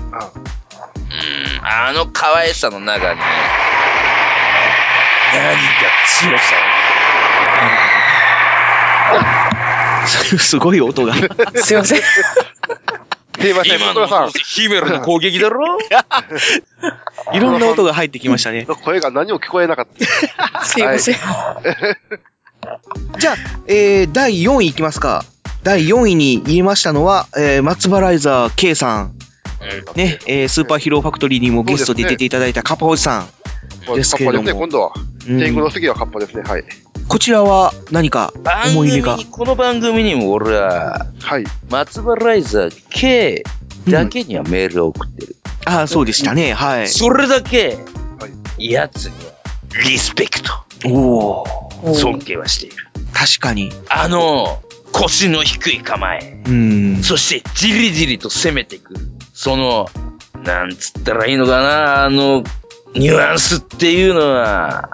[1.62, 3.26] あの可愛さの中に、何
[5.56, 5.62] か
[6.06, 6.44] 強さ
[10.38, 11.14] すごい音が。
[11.54, 12.00] すいません。
[13.40, 14.30] すいません、今のさん。
[14.30, 15.78] ヒメルの攻撃だろ？
[17.32, 18.66] いろんな音が入ってきましたね。
[18.84, 19.86] 声が何も聞こえなかっ
[20.52, 20.60] た。
[20.64, 21.16] すいません。
[23.18, 25.24] じゃあ、えー、第4位いきますか。
[25.62, 29.14] 第4位に入れましたのは、えー、松原イザー K さん。
[29.96, 33.28] ね、えー、スーパーヒーローファクトリーにもゲストで出ていただいたカッパおじさん。
[33.94, 34.92] ですけれどもカッパですね、今度は。
[35.26, 36.64] うん天狗の次はカッパですね、はい。
[37.08, 39.18] こちらは何か番思い入れが？
[39.30, 41.44] この番組にも俺は、はい。
[41.70, 43.44] 松原イザー K
[43.88, 45.36] だけにはメールを送ってる。
[45.66, 46.52] ああ、そうでしたね。
[46.52, 46.88] はい。
[46.88, 47.78] それだけ、
[48.58, 49.32] やつには
[49.88, 50.52] リスペクト、
[50.86, 51.44] お
[51.82, 52.76] お尊敬はしている。
[53.12, 53.70] 確かに。
[53.88, 54.62] あの、
[54.92, 56.42] 腰の低い構え。
[56.46, 57.02] うん。
[57.02, 59.00] そして、じりじりと攻めてくる。
[59.32, 59.88] その、
[60.42, 62.44] なんつったらいいのかな、あの、
[62.94, 64.90] ニュアンスっていうのは、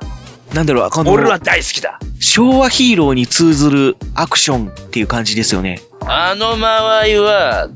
[0.55, 1.99] なんだろう、この俺は大好きだ。
[2.19, 5.81] 昭和ヒーローに通ずるアクションっていう感じですよね。
[6.07, 7.69] あの間合いは、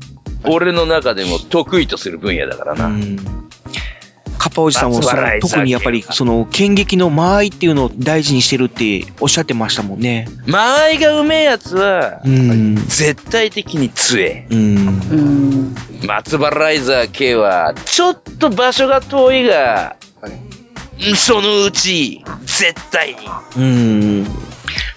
[0.43, 2.91] 俺の中でも得意とする分野だからな。
[4.37, 5.09] カッパおじさんもそ
[5.41, 10.27] 特にやっぱりその剣撃の間合いっていうのを大事にしてるっておっしゃってましたもんね。
[10.45, 12.75] 間合いがうめえやつは、うん。
[12.75, 14.47] 絶対的に強え。
[14.51, 15.75] うん。
[16.05, 20.54] 松原ライザー K は、ちょっと場所が遠いが、うん
[21.15, 23.15] そのうち、絶対に。
[23.57, 23.61] う
[24.23, 24.27] ん。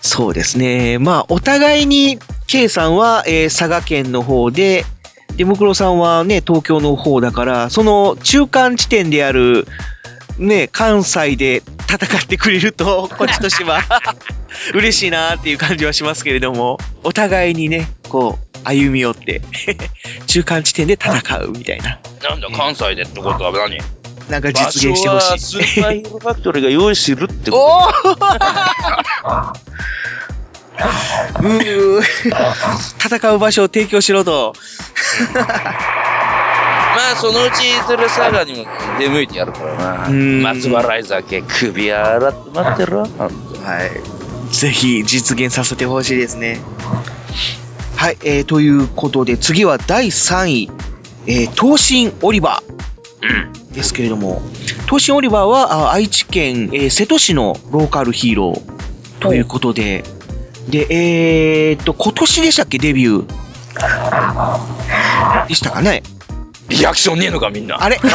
[0.00, 0.98] そうですね。
[0.98, 4.84] まあ、お互いに、K さんは、えー佐賀県の方で、
[5.36, 9.66] で、ムクロさんはね、東京の方だから、その中間地点である、
[10.38, 13.82] ね、関西で戦ってくれると、 こっちとしては、
[14.74, 19.42] 嬉しいなっていう感じはしますけれども、お互いにね、こう、歩み寄って、
[20.26, 21.98] 中間地点で戦うみたいな。
[22.22, 23.78] なんだ、関西でってことは何？
[24.28, 25.38] なんか実現してほしい。
[25.38, 27.88] スーパーヒーローファクトリーが用意するってことお
[31.40, 32.02] うー
[33.18, 34.54] 戦う場所を提供しろと。
[35.34, 38.66] まあ、そのうち、それ佐賀にも
[38.98, 40.08] 出向いてやるからな。
[40.08, 43.02] ん松原ライザー K、首洗って待ってろ。
[43.02, 43.06] は
[44.50, 44.54] い。
[44.54, 46.60] ぜひ実現させてほしいですね。
[47.96, 50.70] はい、えー、ということで、次は第3位、
[51.26, 52.77] えー、東進オリバー
[53.72, 54.42] ですけれども、
[54.86, 60.04] 東進オリバーはあ愛知県、えー瀬戸市のローカルヒーローということで、
[60.68, 65.48] で、えーっと、今年でしたっけ、デビュー。
[65.48, 66.02] でしたかね？
[66.68, 67.82] リアクションねえのか、みんな。
[67.82, 67.98] あれ？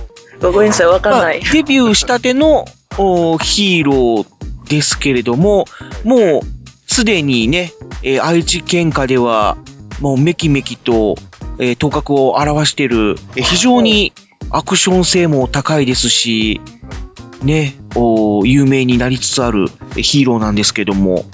[0.40, 1.40] ごめんなさい、わかんない。
[1.40, 2.66] まあデビューしたての
[2.98, 5.66] おヒーローですけれども、
[6.04, 6.40] もう
[6.86, 9.56] すでにね、えー愛知県下では、
[10.00, 11.16] もうめきめきと、
[11.60, 14.12] えー頭角を現している、えー非常に
[14.50, 16.60] アクション性も高いですし、
[17.42, 21.24] ね、お有名になりつつあるえーヒーローなんですけども、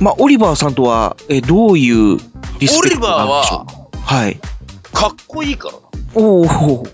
[0.00, 2.18] まあ、オリバーさんとは、えーどういう
[2.58, 3.98] リスペクトなんでしょう？
[3.98, 4.40] はい。
[4.92, 5.80] かっこいいからな。
[6.14, 6.86] おお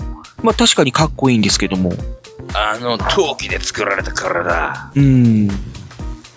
[0.43, 1.93] まあ確かにかっこいいんですけども。
[2.55, 4.93] あの陶器で作られた体。
[4.95, 5.49] うん。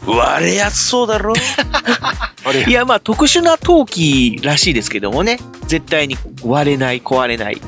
[0.05, 1.33] 割れやすそうだろ
[2.67, 5.39] いや、まあ特殊な陶器らしいですけどもね。
[5.67, 7.61] 絶対に割れない、壊れない。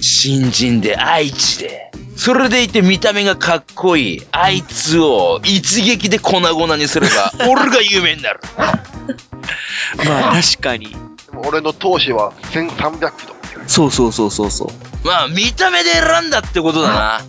[0.00, 1.90] 新人で愛知で。
[2.16, 4.22] それでいて見た目がかっこいい。
[4.32, 8.40] あいつを一撃で粉々にすれば、 俺が有名になる。
[10.04, 10.94] まあ確かに。
[11.34, 13.34] 俺の投資は1300キロ。
[13.66, 15.06] そうそうそうそうそう。
[15.06, 17.20] まあ、見た目で選んだってことだな。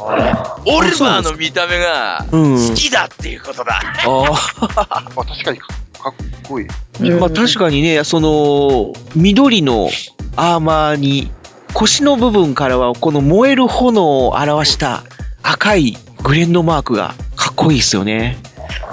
[0.00, 3.80] オリバーの見た目がうん好きだっていうことだ。
[4.06, 5.68] あ あ、確かにか
[6.00, 7.10] かっこいい。
[7.10, 9.90] まあ確かにね、その、緑の
[10.36, 11.30] アーマーに、
[11.74, 15.04] 腰の部分からはこの燃える炎を表した
[15.42, 18.38] 赤いグレンドマークがかっこいいですよね。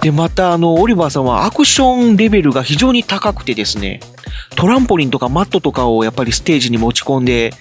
[0.01, 4.01] で、またあの、オリバーさんはアクションレベルが非常に高くてですね、
[4.55, 7.53] トランポリンとかマットとかをやっぱりステージに持ち込んで、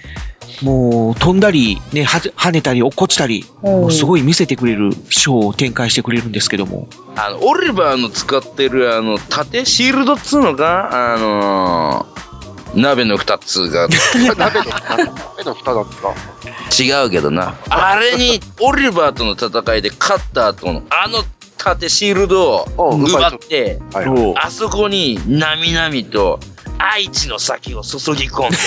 [0.61, 6.87] もう飛んだり、ね、は跳ねたり落っこちたり、もうすごい見せてくれるショーを展開してくれるんですけども。
[7.15, 11.13] あの、オリバーの使ってる、あの、盾シールドっつうのか？
[11.13, 13.87] あのー、鍋の二つが。
[14.37, 15.03] 鍋の蓋鍋
[15.43, 15.85] の蓋だっ
[16.69, 16.83] た。
[16.83, 17.55] 違うけどな。
[17.69, 21.23] あれに、オリバーとの戦いで勝った後の、あの
[21.57, 23.79] 盾シールドを奪って、
[24.35, 26.39] あそこに、なみなみと、
[26.77, 28.57] 愛知の酒を注ぎ込んで、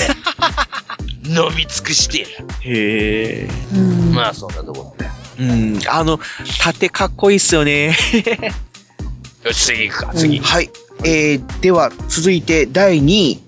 [1.29, 2.27] 飲み尽くしてる。
[2.61, 3.51] へえ。
[4.13, 5.11] まあ、そんなところで。
[5.41, 6.19] うん、あの、
[6.61, 7.97] 盾かっこいいっすよね。
[9.45, 10.39] よし、次行くか、次。
[10.41, 10.71] はい。
[11.05, 13.41] えー、では、続いて第2位。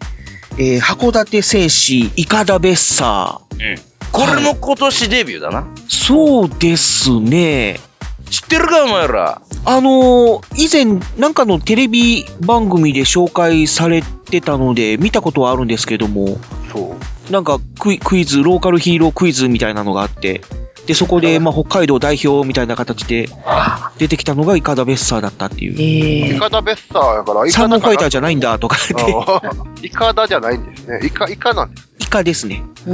[0.59, 3.71] えー、函館戦士、イカダベッサー。
[3.71, 3.91] うん。
[4.13, 5.67] これも今年デビューだな。
[5.89, 7.81] そうですね。
[8.31, 9.43] 知ってるか、お前ら？
[9.65, 16.39] あのー以前、なんかのテレビ番組で紹介されてたので、見たことはあるんですけども、
[16.73, 16.97] そ
[17.29, 17.33] う。
[17.33, 20.41] なんかクイクイズ、ローカルヒーロークイズみたいなのがあって、
[20.87, 23.29] で、そこで、まあ、北海道代表みたいな形で
[23.99, 26.35] 出てきたのがイカダベッサーだったっていう。
[26.35, 31.01] イカダベッサーやから、イサーモンファイターじゃないんだとかって、イカダじゃないんですね。
[31.05, 31.89] イカ、イカなんです。
[32.01, 32.63] イカですね。
[32.87, 32.93] デ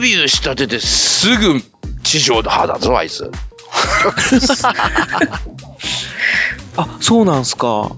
[0.00, 1.60] ビューしたてですぐ
[2.02, 3.30] 地上で派だぞ、あいつ。
[6.76, 7.90] あ、そうなんすか。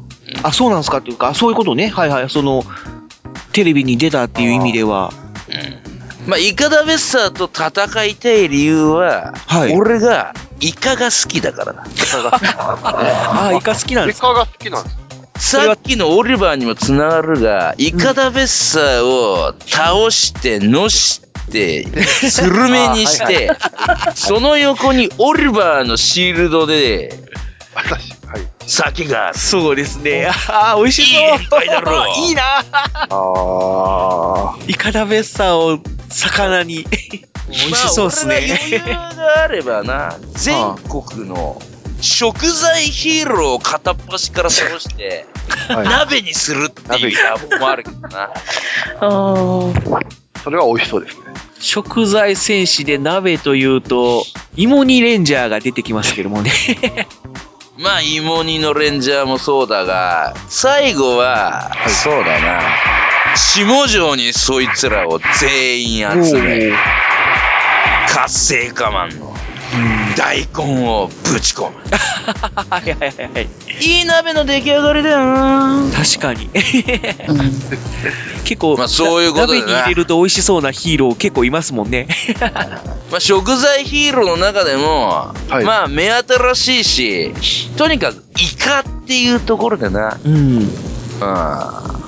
[0.42, 1.88] あ、そうなんすかっていうか、あそういうことね。
[1.88, 2.30] はいはい。
[2.30, 2.64] その、
[3.52, 5.12] テレビに出たっていう意味では。
[6.26, 9.34] まあ、イカダベッサーと戦いたい理由は、
[9.74, 11.84] 俺がイカが好きだからだ。
[12.82, 15.03] あ、イカ好きなんですイカが好きなんです。
[15.36, 21.20] さっきのオリバーにもつながるが、イカダベッサーを倒して、のし
[21.50, 21.84] て、
[22.30, 23.50] スルメにしあて
[24.14, 27.12] その横にオリバーのシールドで、
[27.74, 28.48] 私、はい。
[28.66, 29.34] 酒が。
[29.34, 30.30] そうですね。
[30.48, 31.62] ああ、美味しそう。
[31.62, 32.64] いいだろいいな。
[33.10, 36.86] あイカダベッサーを魚に。
[37.48, 38.34] 美味しそうですね。
[38.48, 41.60] まあ、余裕があればな、 全国の
[42.04, 45.26] 食材ヒーローを片っ端から倒して、
[45.68, 48.30] はい鍋にするっていう野望もあるけどな。
[50.42, 51.24] それは美味しそうですね。
[51.58, 54.24] 食材戦士で鍋というと、
[54.56, 56.52] 芋煮レンジャーが出てきますけどもね。
[57.78, 62.60] まあ、芋煮のレンジャーもそうだが、最後は、そうだな、
[63.34, 66.72] 下城にそいつらを全員集め、
[68.08, 69.34] 活性化マンの
[70.16, 71.76] 大根をぶち込む。
[72.70, 73.48] はいはいはいはい。
[73.80, 76.48] いい鍋の出来上がりだよな確かに。
[78.44, 82.08] 結構、まあそういうことだな鍋に入れると美味しそうなヒーロー結構いますもんね。
[83.10, 90.18] まあ、食材ヒーローの中でも、まあ、目新しいし、とにかく、イカっていうところでな。
[90.24, 90.70] うん。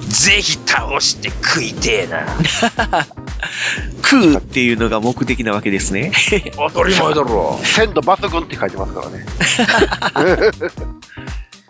[0.09, 2.27] ぜひ倒して食いてえな。
[4.03, 6.13] 食うっていうのが目的なわけですね。
[6.57, 7.61] 当たり前だろ。
[7.63, 9.27] 鮮度抜群って書いてますからね。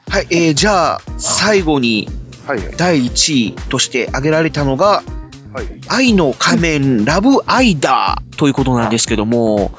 [0.09, 2.09] はい、えー、じゃあ、最後に、
[2.77, 5.03] 第1位として挙げられたのが、
[5.89, 9.73] 愛の仮面ラブアイダーということなんですけども、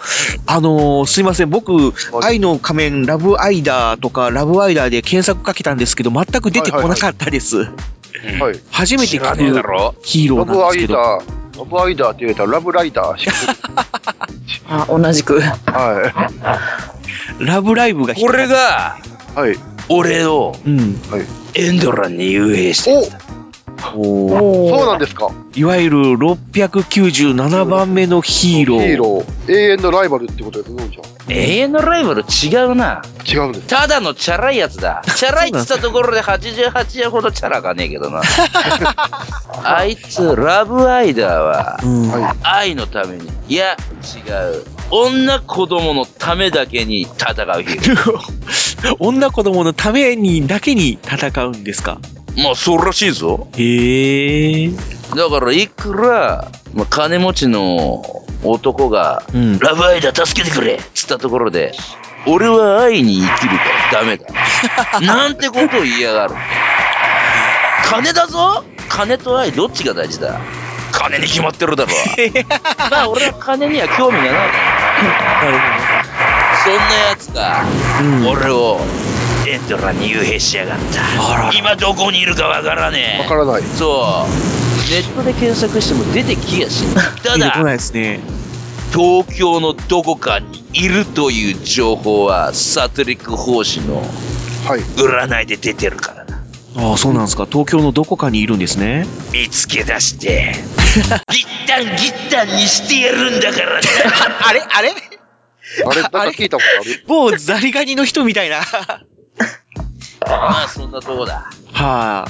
[0.45, 7.57] あのーすいません、僕、愛の仮面ラブアイダーとかラブアイダーで検索かけたんですけど、全く出てこなかったです。
[7.57, 7.69] はい。
[7.69, 7.96] 初めて
[9.07, 10.93] 知らねえだ聞ろくヒーローなんですけど。
[10.93, 13.85] イダー、ラブアイダーって言うたらラブライダーしか
[14.87, 15.39] あ、同じく。
[15.39, 16.41] は
[17.39, 18.97] ラブライブがこれが、
[19.35, 19.39] い。
[19.39, 19.57] はい。
[19.89, 20.99] 俺をうん。
[21.09, 21.25] はい。
[21.55, 23.09] エンドランに幽閉して
[23.79, 25.29] そうなんですか。
[25.55, 28.79] いわゆる697番目のヒーロー。
[28.87, 29.51] ヒーロー。
[29.51, 33.01] 永遠のライバルってことですね、じゃ永遠のライバル違うな。
[33.01, 33.67] あ違うんです。
[33.67, 35.01] ただのチャラいやつだ。
[35.15, 38.21] チャラいって言ったところで88夜ほどチャラがねえけどな。
[39.63, 41.79] あいつ、ラブアイダーは、
[42.43, 43.75] 愛のために、いや、
[44.15, 44.63] 違う。
[44.89, 48.95] 女子供のためだけに戦うヒーロー。
[48.99, 51.99] 女子供のためにだけに戦うんですか？
[52.37, 53.47] まあ、そうらしいぞ。
[53.57, 54.69] へえ。
[55.15, 58.03] だから、いくら、まあ、金持ちの
[58.43, 59.59] 男が、うん。
[59.59, 61.73] ラブアイダー助けてくれっつったところで、
[62.27, 65.01] 俺は愛に生きるからダメだ。
[65.01, 66.35] なんてことを言いやがる。
[67.85, 70.41] 金だぞ金と愛どっちが大事だ
[70.91, 71.91] 金に決まってるだろ。
[72.91, 74.35] まあ俺は金には興味がないか
[75.45, 76.17] らな。
[76.63, 77.63] そんな奴が、
[78.29, 78.79] 俺を
[79.47, 81.51] エンドラに幽閉しやがった。
[81.53, 83.21] 今どこにいるかわからねえ。
[83.21, 83.63] わからない。
[83.63, 84.91] そう。
[84.91, 87.05] ネットで検索しても出てきやしない。
[87.23, 88.19] た だ出てこ、ないですね。
[88.93, 93.97] 東京のどこかにいるという情報はサトリック奉仕の
[94.65, 94.79] はい。
[94.81, 96.37] 占いで出てるからな。
[96.89, 97.47] ああ、そうなんですか。
[97.51, 99.05] 東京のどこかにいるんですね。
[99.33, 100.53] 見つけ出して、
[101.31, 103.79] ギッタンギッタンにしてやるんだからな。
[104.47, 104.93] あれあれ？
[105.85, 107.03] あれ、なんか聞いたことある？
[107.07, 108.61] もうザリガニの人みたいな。
[110.25, 111.49] まあそんなとこだ。
[111.73, 112.27] は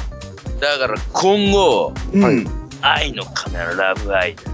[0.59, 2.17] だから今後、い。
[2.17, 2.47] うん。
[2.81, 4.51] 愛のカメララブアイだ。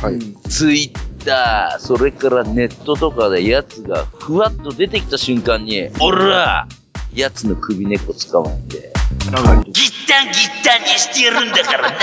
[0.00, 0.18] はい。
[0.48, 6.68] ツイッター、それからネットとかでやつがふわっと出てきた瞬間に、俺は、
[7.14, 8.92] やつの首根っこ捕まえて、
[9.30, 9.70] なるほど。
[9.70, 11.96] ギッタンギッタンにしてやるんだからな。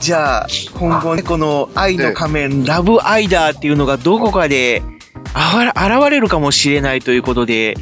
[0.00, 4.82] じゃあ、今後ね、この愛の仮面、ラブアイダーっていうのがどこかで
[5.34, 7.76] 現れるかもしれないということで、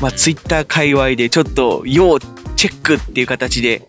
[0.00, 3.88] まあ、ツイッター界隈でちょっと要チェックっていう形で、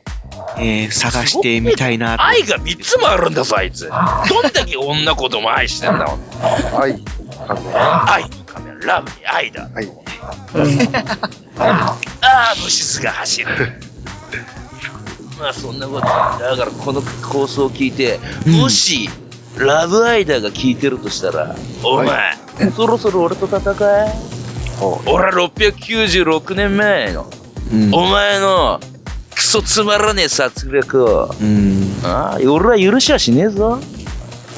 [0.57, 2.23] えー探してみたいなと。
[2.23, 3.89] 愛が3つもあるんだぞ、あいつ。
[4.29, 6.05] どんだけ女子供愛してんだ、
[6.79, 7.03] 愛、
[7.47, 8.13] カメラ。
[8.13, 9.69] 愛のカメラ、ラブに愛だ。
[9.73, 9.89] はい。
[11.59, 13.47] ああ、虫巣が走る。
[15.39, 19.09] まあそんなことだからこの放送を聞いて、もし、
[19.57, 22.33] ラブアイダーが聞いてるとしたら、お前、
[22.75, 24.33] そろそろ俺と戦え。
[25.05, 27.29] 俺は696年前の、
[27.71, 28.79] うんお前の、
[29.35, 32.01] クソつまらねえ殺戮を、うん。
[32.03, 33.79] ああ、俺は許しはしねえぞ。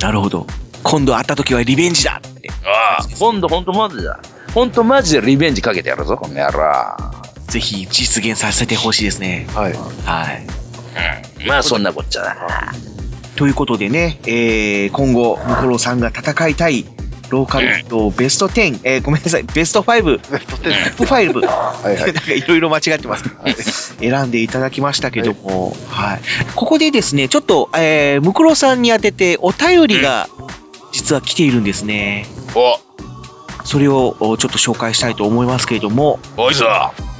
[0.01, 0.47] なるほど。
[0.83, 2.49] 今度会った時はリベンジだって。
[2.63, 4.19] ああ、今度ほんとマジだ。
[4.53, 6.95] ほんとマジでリベンジかけてやるぞ、この野郎。
[7.47, 9.47] ぜひ実現させてほしいですね。
[9.53, 9.73] はい。
[9.73, 10.47] はい。
[11.41, 11.47] うん。
[11.47, 12.35] まあそんなこっちゃな。
[13.35, 16.85] ということでね、えー、今後、ムクロさんが戦いたい
[17.29, 20.97] ローカルとベスト10、えー、ごめんなさい、ベスト5、ベスト10。
[20.97, 22.13] トップ5、はいはい。
[22.13, 23.95] なんかいろいろ間違ってます。
[23.99, 26.21] 選んでいただきましたけども、はい。
[26.55, 30.29] ここでですね、ちょっと、えー、ムクロさんに当ててお便りが
[30.91, 32.25] 実は来ているんですね。
[32.55, 32.79] お、
[33.65, 36.65] それをおちょっと紹介したいと思いますけれども、おいぞ。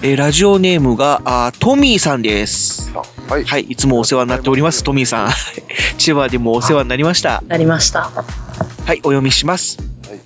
[0.02, 2.94] えーラジオネームがあートミーさんです。
[3.28, 3.44] はい。
[3.44, 5.30] はい、いつもお世話になっております、トミーさん。
[5.98, 7.44] 千葉でもお世話になりました。
[7.48, 8.02] なりました。
[8.02, 9.78] はい、お読みします。
[10.08, 10.20] はい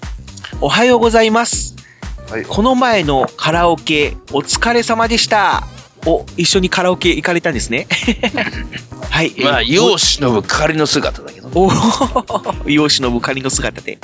[0.61, 1.74] おはようございます。
[2.30, 2.43] はい。
[2.43, 5.63] この前のカラオケ、お疲れ様でした。
[6.05, 7.88] お、一緒にカラオケ行かれたんですね。
[9.09, 9.34] はい。
[9.39, 11.49] まあ、えー世を忍ぶ仮の姿だけど。
[11.53, 11.72] お
[12.70, 13.99] 世忍ぶ仮の姿で。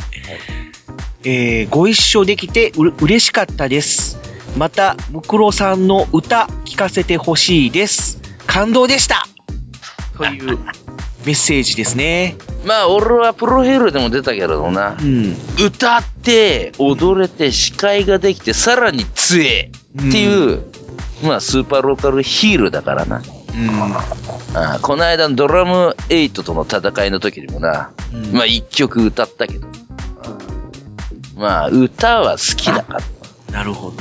[1.25, 4.17] えーご一緒できてう嬉しかったです。
[4.57, 8.21] また、ムクロさんの歌聞かせてほしいです。
[8.47, 9.25] 感動でした
[10.17, 10.57] という
[11.25, 12.37] メッセージですね。
[12.65, 15.03] まあ、俺はプロフィールでも出たけれどなう。
[15.03, 15.35] ん。
[15.59, 20.63] 歌って、踊れて、司会ができて、さらに強えっていう、
[21.23, 23.21] まあ、スーパーローカルヒールだからな。
[24.53, 29.85] ああこの間のドラム8との戦いの時にもな、うんまあ一曲歌ったけど、うん
[31.35, 33.01] まあ歌は好きだから。
[33.51, 33.97] なるほど。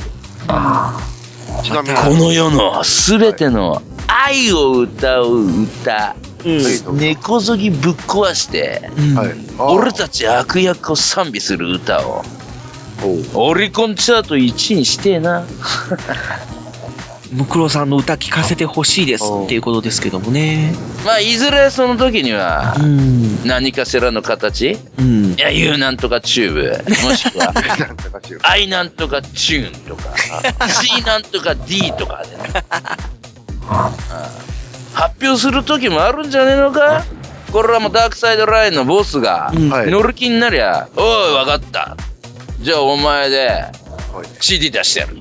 [1.63, 6.15] ちなみに、この世のすべての愛を歌う歌、
[6.45, 6.97] うん。
[6.97, 9.17] 根こそぎぶっ壊して、うん
[9.57, 12.23] 俺たち悪役を賛美する歌を、
[13.33, 15.43] オリコンチャート1位にしてえな。
[17.31, 20.73] ムクロさんの歌聞かせてほしいですっていうことですけどもね。
[21.05, 23.45] まあいずれその時にはう、ん。
[23.47, 24.77] 何かしらの形？
[24.99, 25.37] うんい。
[25.37, 27.61] や、U なんとかチューブ、もしくは、 な
[27.93, 30.03] んとかしよう I なんとかチューンとか、
[30.69, 32.43] C なんとか D とかでね。
[32.53, 33.71] う
[34.51, 34.55] ん
[34.95, 37.03] 発表する時もあるんじゃねえのか？
[37.51, 41.97] これはもうダークサイドラインのボスが乗る気になりゃ、おい、わかった。
[42.61, 45.17] じゃあお前ではい CD 出してやる。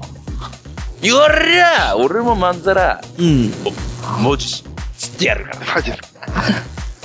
[1.05, 3.53] 言われりゃ、俺もまんざら、うん。
[3.65, 4.65] お、文字、
[4.99, 5.75] つってやるから。
[5.77, 6.27] マジですか？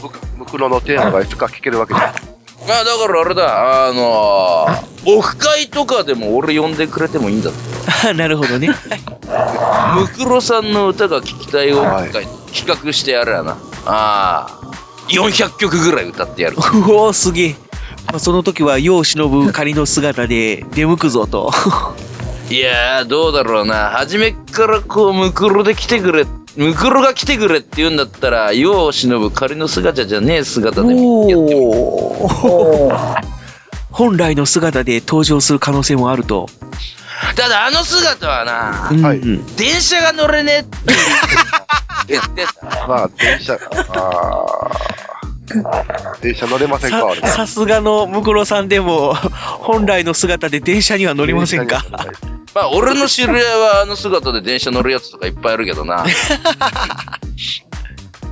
[0.02, 2.06] 僕、ムクロのテーマがいつか聞けるわけです。
[2.68, 8.14] まあだからあれだ、あのー、オフ会とかでも俺呼んでくれてもいいんだって。
[8.16, 8.70] なるほどね。
[9.96, 13.58] ムクロさんの歌が聴きたいオフ会、企画してやるやな。
[13.86, 14.60] ああ。
[15.10, 16.58] 400曲ぐらい歌ってやる。
[16.58, 16.60] う
[16.94, 17.56] おー、すげえ。
[18.08, 21.52] まあ、その時は世を忍ぶ仮の姿で出向くぞと。
[22.50, 23.90] いやー、どうだろうな。
[23.92, 26.26] 初めっからこう、ムクロで来てくれ、
[26.56, 30.98] ムクロが来てくれって言うんだったら、世を忍ぶ仮の姿じゃねえ姿でやっ。
[31.00, 33.22] お ー
[33.92, 36.48] 本来の姿で登場する可能性もあると。
[37.36, 39.20] ただあの姿はな、うんはい
[39.58, 40.94] 電車が乗れねえって
[42.08, 42.88] 言ってた。
[42.88, 45.19] まあ、電車、あー
[46.22, 47.16] 電車乗れませんか？
[47.16, 51.84] ささすがのムクロさんでも、本来の姿で電車には乗りませんか？
[52.56, 56.06] まあ、俺の知り合いはあの姿で電車乗るやつとかいっぱいいるけどな。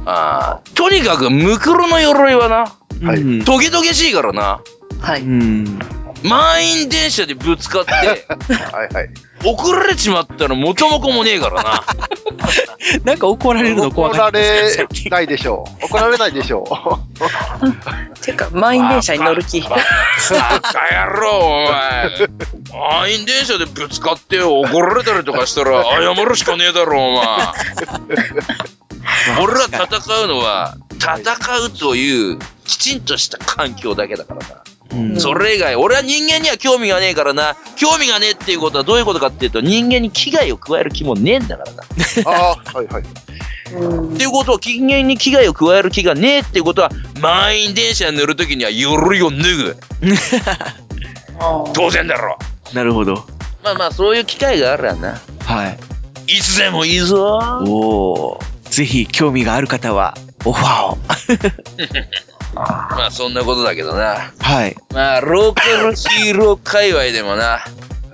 [0.06, 2.74] あーとにかく、ムクロの鎧はな、
[3.06, 4.62] はいうんトゲトゲしいからな。
[5.02, 5.22] はい。
[5.22, 5.80] うん。
[6.24, 9.10] 満員電車でぶつかって、 はいはい。
[9.44, 11.84] 怒られちまったら元も子もねえからな。
[13.04, 15.86] なんか怒られるの怖怒からったですれないでしょう。
[15.86, 18.22] 怒られないでしょう。
[18.22, 19.62] てか、満員電車に乗る気。
[19.62, 19.76] バカ
[21.06, 22.12] 野郎、お前。
[22.72, 27.26] 満員電車でぶつかって怒られたりとかしたら謝るしかねえだろ、お前。
[29.42, 31.22] 俺ら戦うのは、戦
[31.66, 34.64] うというきちんとした環境だけだからな。
[34.98, 37.56] うんそれ以外、俺は人間には興味がねえからな。
[37.76, 41.84] 興味がねえっていうことはどういうことかっていうと、人間に危害を加える気もねえんだからな。
[42.26, 43.04] ああ、はいはい。
[43.04, 49.78] っていうことは、人間に危害を加える気がねえっていうことは、満員電車に乗るときには鎧を脱ぐ。
[51.74, 52.38] 当然だろ。
[52.74, 53.26] なるほど。
[53.64, 55.20] まあまあ、そういう機会があるわな。
[55.46, 55.78] はい。
[56.28, 57.40] いつでもいいぞ。
[57.66, 58.70] おー。
[58.70, 60.98] ぜひ、興味がある方は、オファーを。
[62.56, 64.34] まあ、そんなことだけどな。
[64.40, 64.76] はい。
[64.94, 67.60] まあ、ローカルヒーロー界隈でもな。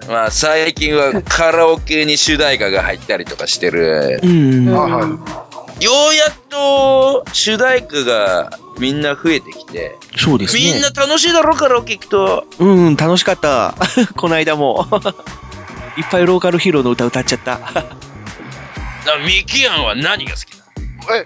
[0.08, 4.20] まあ、最近はカラオケに主題歌が入ったりとかしてる。
[4.22, 4.70] うん。
[4.70, 5.84] あはい。
[5.84, 10.64] ようやっと主題歌がみんな増えてきて、そうですね。
[10.64, 12.46] みんな楽しいだろ、カラオケ行くと。
[12.60, 13.76] うん、楽しかった。
[14.16, 14.88] この間も。
[15.98, 17.60] いっぱいローカルヒーローの歌歌っちゃった。
[17.60, 20.63] なミキアンは何が好きだ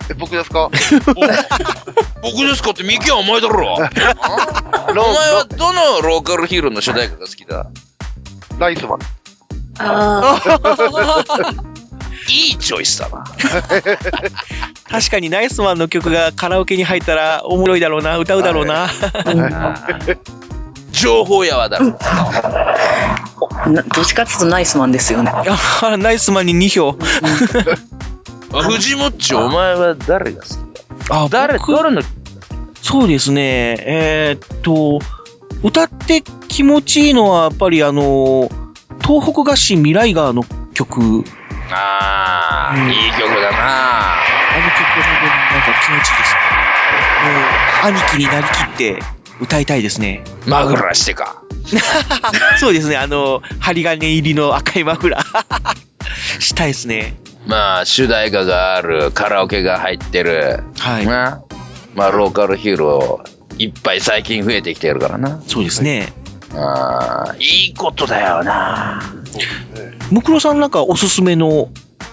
[0.10, 0.70] え、僕ですか？
[2.22, 3.76] 僕ですかってミキアンお前だろ。
[3.78, 3.90] お前
[4.94, 7.68] ロはどのローカルヒーローの主題歌が好きだ？
[8.60, 9.00] ナイスマン。
[12.30, 13.24] いいチョイスだな。
[14.90, 18.90] 確かにナイスマンの曲がカラオケに入ったらおもろいだろうな、歌うだろうな。
[20.92, 21.78] 情報屋はだ？
[21.80, 21.86] ろ。
[23.70, 25.32] などっちかっていうとナイスマンですよね。
[25.32, 26.98] あナイスマンに2票。
[28.52, 30.52] 藤もっち、お前は誰が好き
[31.10, 31.24] だ？
[31.24, 31.74] あ、誰、僕？
[31.74, 32.02] 誰の、
[32.82, 33.76] そうですね。
[33.80, 35.00] えーっと、
[35.64, 38.50] 歌って気持ちいいのは、やっぱりあの、
[39.06, 40.44] 東北合心未来川の
[40.74, 41.24] 曲。
[41.70, 43.58] ああ、いい曲だな。
[44.14, 46.40] あの曲は本当になんか気持ちいいですね。
[47.24, 49.00] もう、兄貴になりきって
[49.42, 50.24] 歌いたいですね。
[50.46, 51.44] マフラーしてか。
[52.60, 52.96] そうですね。
[52.98, 55.87] あの、針金入りの赤いマフラー。
[56.40, 57.16] したいですね。
[57.46, 60.64] まあ、主題歌がある、カラオケが入ってる。
[60.78, 61.06] はい。
[61.06, 61.42] な。
[61.96, 65.42] まあ、ローカルヒーロー、いっぱい最近増えてきてるからな。
[65.48, 66.14] そうですね。
[66.54, 69.02] ああ、いいことだよな。
[70.12, 71.70] ムクロさんなんかおすすめの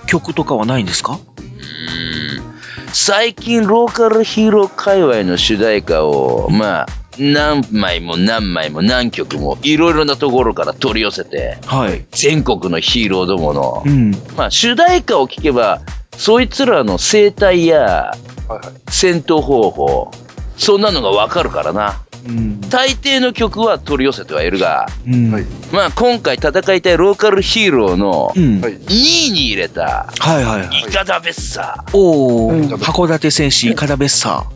[0.06, 1.18] 曲とかはないんですか？
[1.38, 2.54] うん。
[2.92, 6.86] 最近ローカルヒーロー界隈の主題歌を、まあ、
[7.18, 12.04] 何枚も何枚も何曲もいろいろなところから取り寄せて、はい。
[12.12, 14.10] 全国のヒーローどものう、ん。
[14.36, 15.80] まあ主題歌を聴けば、
[16.16, 18.16] そいつらの生態やは
[18.48, 18.60] いはい。
[18.90, 20.10] 戦闘方法、
[20.56, 22.00] そんなのがわかるからな。
[22.26, 22.60] うん。
[22.70, 25.30] 大抵の曲は取り寄せてはいるが、うん。
[25.30, 28.60] はいまあ今回戦いたいローカルヒーローのうん。
[28.60, 28.76] ははいい。
[28.76, 30.88] 2位に入れた、はいはい。
[30.88, 31.96] イカダベッサー。
[31.96, 34.46] おー、うん函館戦士、カダベッサ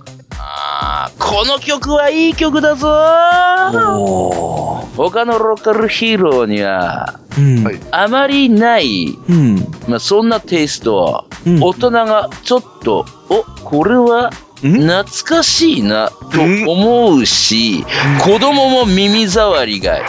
[0.40, 3.96] あーこの曲はいい曲だぞー。
[3.96, 4.96] おー。
[4.96, 7.64] 他のローカルヒーローには、うん。
[7.64, 9.56] はいあまりない、うん。
[9.88, 14.30] まあそんなテイスト、うん大人がちょっと、お、これは
[14.62, 14.72] ん？
[14.72, 17.84] 懐かしいなと思うし、
[18.24, 20.04] 子供も耳障りがいい。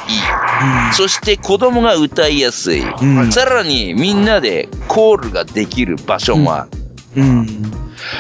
[0.93, 2.81] そして子供が歌いやすい。
[2.81, 6.67] うんさらにみんなでコールができる場所もあ
[7.15, 7.23] る。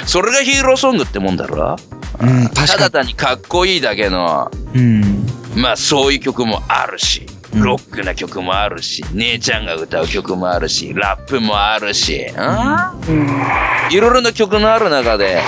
[0.01, 0.07] うん。
[0.07, 1.75] それがヒーローソングってもんだろ
[2.19, 2.49] うん。
[2.49, 4.81] た確かだ単にかっこいいだけの、に。
[4.81, 5.25] うん。
[5.55, 13.91] まあそういう曲もあるし、うんロックな曲もあるし、姉ちゃんが歌う曲もあるし、ラップもあるし、うん？
[13.91, 15.41] いろいろな曲のある中で、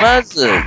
[0.00, 0.60] まず、ご当地の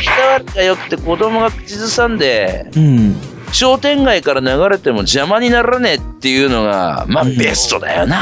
[0.00, 3.16] ヒーローあ伝わりが良くて子供が口ずさんで、うん。
[3.52, 8.18] 商店街から流れても邪魔にならねえっていうのが、まあベストだよな。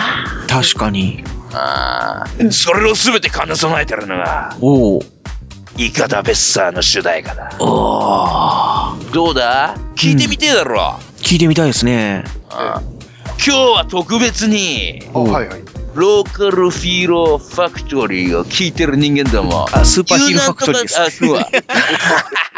[0.49, 1.25] 確かに。
[1.55, 5.07] あーそれを全て兼ね備えてるのが、おー。
[5.79, 7.51] イカダベッサーの主題歌だ。
[7.59, 9.13] おー。
[9.13, 9.77] どうだ？
[9.97, 10.99] 聞いてみてえだろ。
[11.19, 12.25] 聞いてみたいですね。
[12.51, 12.83] あ
[13.39, 15.63] 今日は特別に、あはいはい。
[15.95, 19.67] ローカルフィーローファクトリーを聞いてる人間ども。
[19.73, 21.49] あスーパーヒーローファクトリーですあ、そうは。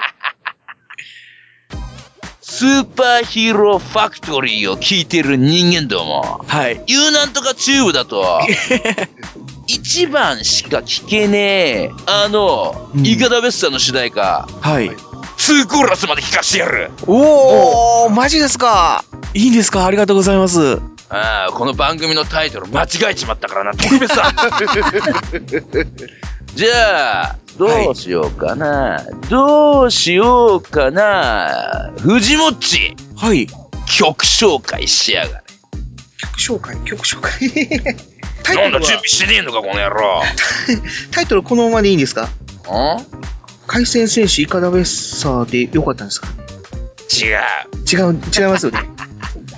[2.56, 6.44] スーパーヒーローファクトリーを聞いてる人間ども。
[6.46, 6.80] はい。
[6.86, 8.40] ユーなんとかチューブだと、
[9.66, 14.88] 一番しか聞けねえ、あの、うんイカダベッサーの主題歌、はい。
[14.88, 16.92] 2コーラスまで聞かしてやる。
[17.08, 19.84] おー、マジですかいいんですか？
[19.84, 20.78] ありがとうございます。
[21.10, 24.32] ああ、この番組のタイトル間違えちまったからな、特別だ
[26.54, 29.04] じゃあ、どうしようかな。
[29.28, 31.92] どうしようかな。
[32.00, 33.46] 藤もっち、はい。
[33.86, 35.44] 曲紹介しやがれ。
[36.36, 37.50] 曲紹介、曲紹介？
[38.44, 38.70] タイトルは？
[38.70, 40.22] なんだ準備してねえのか、この野郎。
[41.12, 42.28] タイトルこのままでいいんですか？
[42.68, 42.96] あ
[43.66, 46.28] 海鮮戦士イカダベッサーでよかったんですか？
[47.12, 47.36] 違う。
[47.90, 48.78] 違う、違いますよね。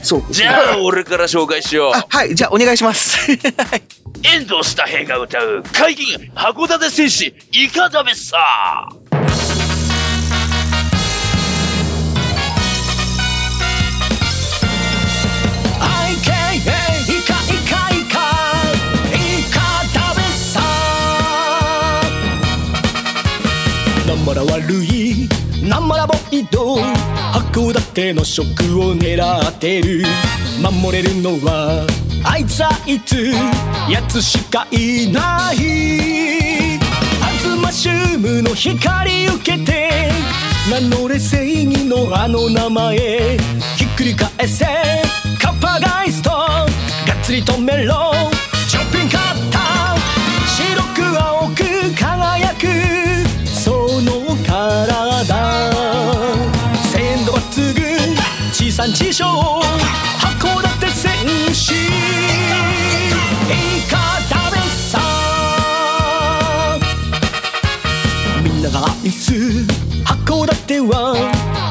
[0.07, 0.25] そう。
[0.31, 1.93] じゃあ、俺から紹介しよう。
[1.93, 3.31] あ、はい、じゃあお願いします。
[4.23, 8.89] 遠藤スタヘが歌う、海銀函館戦士、イカダベさ。
[27.97, 30.05] 函館の食を狙ってる。
[30.61, 31.87] 守れるのは
[32.25, 33.33] あいつあいつ
[33.91, 36.79] やつしかいない。
[37.23, 40.11] アズマシウムの光受けて
[40.71, 42.99] 名乗れ正義のあの名前
[43.79, 44.67] ひっくり返せ。
[45.41, 46.59] カッパガイストがっ
[47.23, 48.36] つり止めろ。
[58.77, 61.73] 産地消函館戦士。
[61.73, 61.77] イ
[63.91, 63.97] カ
[64.29, 64.59] 食べ
[64.91, 65.01] さ。
[68.45, 69.33] みんなが愛す
[70.05, 71.17] 函館は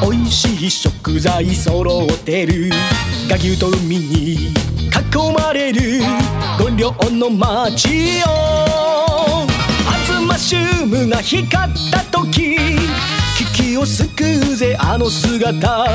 [0.01, 2.71] 美味しい食材揃ってる。
[3.29, 4.51] ガ牛と海に囲
[5.37, 6.01] まれる。
[6.57, 9.45] 五稜の街よア
[10.11, 12.57] ズマシウムが光った時。
[13.75, 14.23] 危機を救
[14.53, 15.85] うぜあの姿。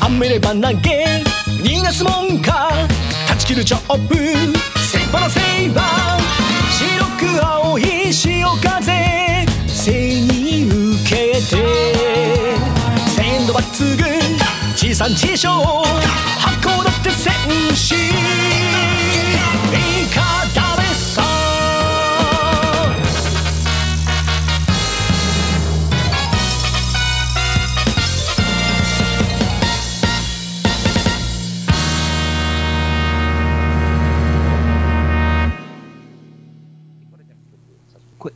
[0.00, 1.22] 雨れば投げ
[1.62, 2.70] 逃がすもんか。
[3.28, 4.16] 断ち切るチョップ。
[4.16, 6.18] セイバーのセイバー。
[6.72, 9.46] 白く青い潮風。
[9.68, 11.40] 背に受けて。
[13.14, 14.06] 鮮度抜群。
[14.76, 15.54] 地産地消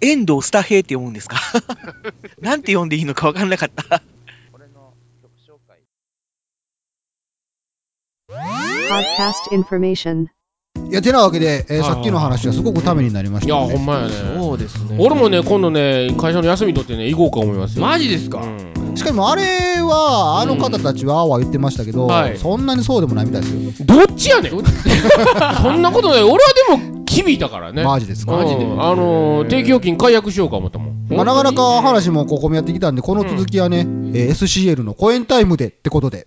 [0.04, 1.36] 遠藤スタヘイって読むんですか？
[2.40, 4.02] なんて読んでいいのかわかんなかった。
[8.88, 10.26] Podcast information.
[10.90, 13.76] いや、てなわけで、えーはいはいさっきの話はすごくためになりましいや、た、ね。
[13.76, 14.12] ほんまやね。
[14.36, 17.84] そうですね俺もね、今度ね、会社の休み取ってね、行こうか思いますよ。
[17.86, 18.38] マジですか？
[18.40, 19.42] うんしかもあれ
[19.82, 23.86] は、あの方たちはああは言ってましたけど、はいそんなにそうでもないみたいですよ。
[23.86, 24.52] どっちやねん
[25.62, 26.22] そんなことない。
[26.22, 26.38] 俺は
[26.78, 27.82] でも、響いたからね。
[27.84, 28.32] マジですか？
[28.34, 28.64] うんマジで。
[28.64, 30.90] あのー、定期預金解約しようか思ったも。
[30.90, 31.06] ん。
[31.08, 36.26] まあ、なかなか話もここもやってきたんで、この続きはね、えー SCL のコエンタイムでってことで。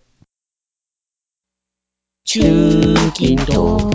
[2.25, 2.41] 中
[3.13, 3.89] 近東。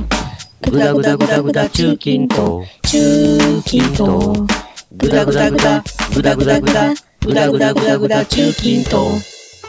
[0.70, 2.66] ぐだぐだぐだぐだ中近東。
[2.82, 4.46] 中近東。
[4.94, 5.82] ぐだぐだぐだ
[6.14, 9.22] ぐだぐだぐだぐだぐだぐだぐだ中近東。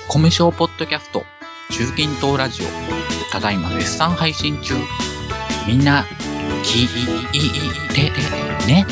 [0.09, 1.23] 米賞ポッドキャスト。
[1.71, 2.65] 中近東ラジオ。
[3.31, 4.75] ただいま絶賛配信中。
[5.67, 6.05] みんな
[6.63, 6.87] 聞い
[7.93, 8.09] て
[8.67, 8.85] ね。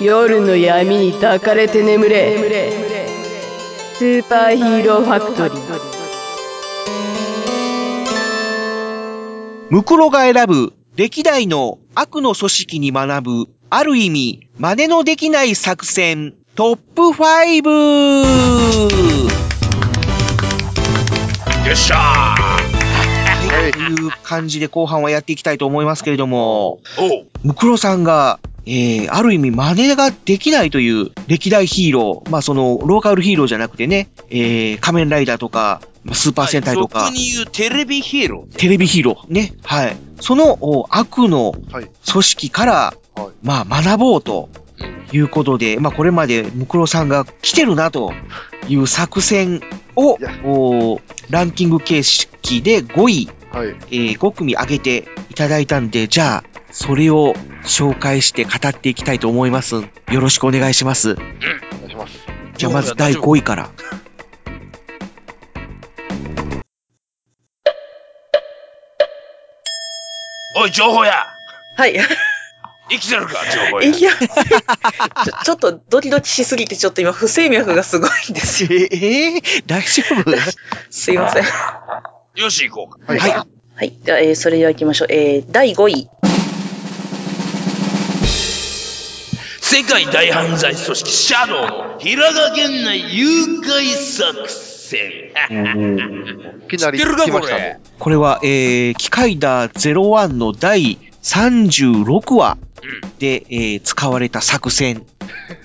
[0.00, 2.36] 夜の闇に抱かれて眠れ。
[3.94, 5.80] スーパーヒーローファクトリー。
[9.70, 17.70] ムクロが選ぶ歴代の悪の組織に学ぶ、ある意味、真似のできない作戦、トップ 5!
[21.66, 26.80] よっしゃはい、という感じで後半はやっていきたいと思いますけれども、
[27.42, 38.58] ムクロさんが、えー、ある意味真似ができないという歴代ヒーロー、まあその、ローカルヒーローじゃなくてね、えー、仮面ライダーとか、まあスーパー戦隊とか、俗に言うテレビヒーロー。
[38.58, 39.96] テレビヒーロー、ね、はい。
[40.20, 41.54] そのお悪の
[42.12, 42.94] 組織から、
[43.42, 44.50] まあ学ぼうと
[45.12, 48.12] いうことで、まあこれまでムクロさんが来てるなと
[48.68, 49.60] いう作戦
[49.96, 51.00] を、お
[51.30, 59.76] ランキング形式で5位、えー5組上げていただいたんで、じゃあ、それを紹介して語っていきたいと思います。
[59.76, 61.12] よろしくお願いします。
[61.12, 61.26] お願
[61.86, 62.18] いします。
[62.56, 63.70] じゃあまず第5位から。
[70.56, 71.26] おい、情報や
[71.76, 71.96] はい。
[72.90, 73.88] 生きてるか、情報や。
[73.88, 78.68] いや、 ちょちょっとドキドキしすぎて、ちょっと今不整脈がすごいんですよ。
[78.72, 80.30] ええ大丈夫？
[80.90, 81.44] すいません。
[82.36, 83.12] よし、行こうか。
[83.12, 83.20] はい。
[83.20, 83.92] はい。
[84.04, 85.08] では、えーそれでは行きましょう。
[85.10, 86.08] えー、第5位。
[89.62, 91.60] 世界大犯罪組織シャドウ
[91.94, 93.26] の平賀源内誘
[93.60, 95.30] 拐作戦。
[96.66, 97.80] いきなり知ってるかこれね。
[97.98, 102.58] これは、えー、機械だ01の第36話
[103.18, 105.04] で、えー使われた作戦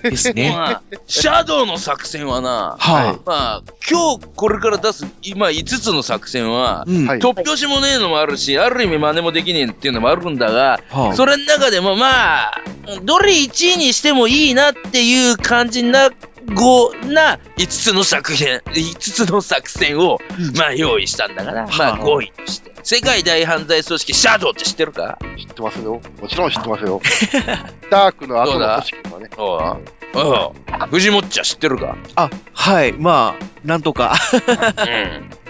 [0.02, 0.50] ですね。
[0.50, 12.62] まあ、シャドウの作戦はな、はいまあ、今日これから出す、今5つの作戦は、うん突拍子もねえのもあるし、ある意味真似もできねえっていうのもあるんだが、はあそれの中でもまあ、
[13.02, 16.10] どれ1位にしてもいいなっていう感じな、
[16.54, 20.18] ごな5つの作品、5つの作戦を、
[20.56, 22.76] まあ用意したんだから、まあ5位として。
[22.86, 25.18] 世界大犯罪組織シャドウって知ってるか？
[25.36, 26.00] 知ってますよ。
[26.22, 27.00] もちろん知ってますよ。
[27.90, 29.28] ダークの後の組織とかね。
[30.14, 30.54] おうお
[30.86, 31.96] う藤もっちゃ知ってるか？
[32.14, 34.14] あ、はい、まあ、なんとか。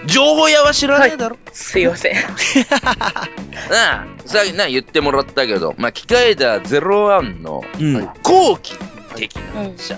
[0.03, 0.07] うん。
[0.07, 2.13] 情報屋は知らねえだろ、すいません。
[3.71, 8.09] なあ、さっきな言ってもらったけど、まあ、機械だ01のうん。
[8.23, 8.77] 後期
[9.15, 9.97] 的な者。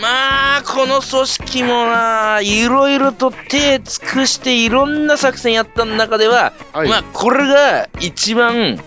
[0.00, 8.82] まあ、この組織もな、いろいろと手尽くしていろんな作戦やった中では、はいまあ、これが一番、こ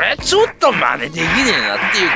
[0.00, 2.14] れちょっと真似できねえなっていうか、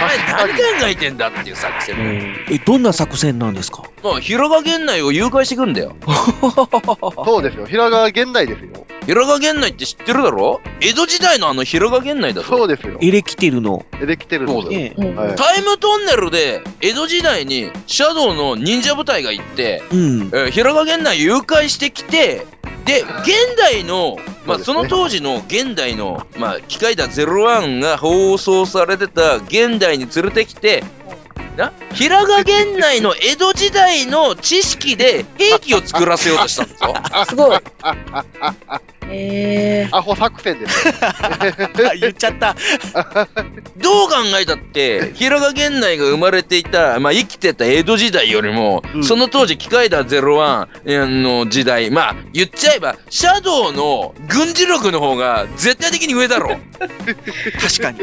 [0.00, 2.36] お前何考えてんだっていう作戦。
[2.50, 3.82] え、どんな作戦なんですか？
[4.02, 5.94] まあ、平賀源内を誘拐してくんだよ。
[7.26, 7.66] そうですよ。
[7.66, 8.86] 平川源内ですよ。
[9.04, 10.60] 平賀源内って知ってるだろ？
[10.80, 12.48] 江戸時代のあの平賀源内だぞ。
[12.48, 12.98] そうですよ。
[13.00, 13.84] エレキテルの。
[14.02, 14.62] エレキテルの。
[14.62, 20.20] そうだよはいタイムトンネルで江戸時代にシャドウの忍者部隊が行って、うん。
[20.32, 22.46] えー平賀源内誘拐してきて、
[22.84, 24.16] で、現代の、
[24.46, 30.84] まあ、その当時の現代の、まあ、機械だ01が放送されてた現代に連れてきて、
[31.56, 36.94] な平賀源内の江戸時代の知識で兵器を作らせようとしたんですよ。
[37.28, 37.58] すごい。
[39.10, 40.84] えアホ作戦です。
[42.00, 42.54] 言っちゃった。
[43.76, 56.56] どう考えたって、平賀源内が生まれていた、まあ、生きてた江戸時代よりも、その当時、機械だ01の時代、まあ、言っちゃえば、シャドウの軍事力の方が絶対的に上だろ。
[57.60, 58.00] 確かに。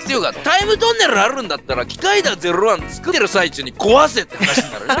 [0.00, 4.94] っていうか、タイムトンネルあるんだったら、機械だ01作ってる最中に壊せって話になるな。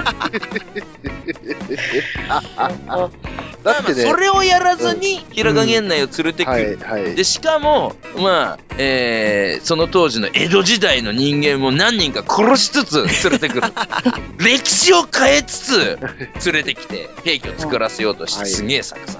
[3.64, 4.02] だってね。
[4.02, 6.50] それをやらずに、平賀源内を連れてく。
[6.50, 6.78] はいる。
[6.82, 7.14] はい。
[7.14, 13.72] で、しかも、まあ、えー、その当時の江戸時代の人間も何人か殺しつつ連れてくる。
[14.38, 15.98] 歴史を変えつつ
[16.44, 19.18] 連れてきて、兵器を作らせようとして、すげえ作戦。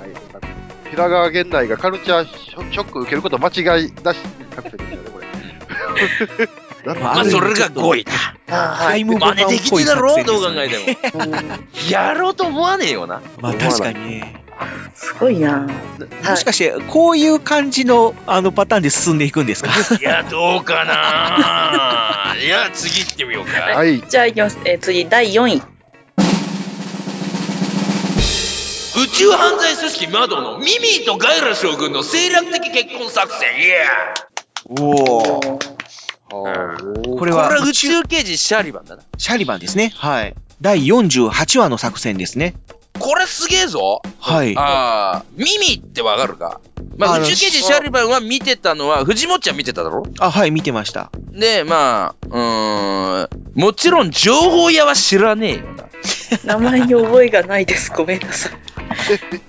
[0.90, 2.28] 平川源内がカルチャー
[2.72, 3.92] ショック受けること間違い。
[4.02, 5.13] なしね。
[7.00, 8.12] まあ、それが5位だ。
[8.46, 11.24] タイムボタン真似できねえだろ、どう考えてても。
[11.90, 13.22] やろうと思わねえよな。
[13.40, 14.44] まあ確かにね。
[14.94, 15.66] すごいな。
[16.28, 19.70] もしかして、こういう感じの、あの、パターンで進んでいくんですか？
[19.98, 23.60] いや、どうかな いや、次行ってみようか。
[23.76, 24.02] はい。
[24.08, 24.58] じゃあ行きます。
[24.64, 25.62] えー次、第4位。
[28.96, 33.86] 宇宙犯罪組織マドのミミーとガイラ将軍の政略的結婚作戦、イエ
[34.80, 35.58] おお。
[36.42, 39.02] ーこれはこれは宇宙刑事シャリバンだな。
[39.18, 39.92] シャリバンですね。
[39.94, 40.34] はい。
[40.60, 42.54] 第48話の作戦ですね。
[42.98, 44.56] これすげえぞはい。
[44.56, 46.60] ああ、ミミってわかるか
[46.96, 50.04] まあ、宇宙刑事シャリバンは見てたのは、藤本ちゃん見てただろ？
[50.20, 51.10] あ、はい、見てました。
[51.32, 53.24] で、まあ、うー
[53.56, 55.84] ん、もちろん情報屋は知らねえよな。
[56.44, 57.90] 名前に覚えがないです。
[57.90, 58.52] ごめんなさい。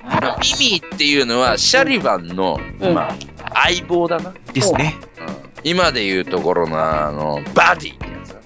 [0.04, 3.16] まあミミっていうのは、シャリバンの、まあ、
[3.66, 4.34] 相棒だな。
[4.54, 4.96] ですね。
[5.66, 8.40] 今で言うところの、あの、バディってやつだ。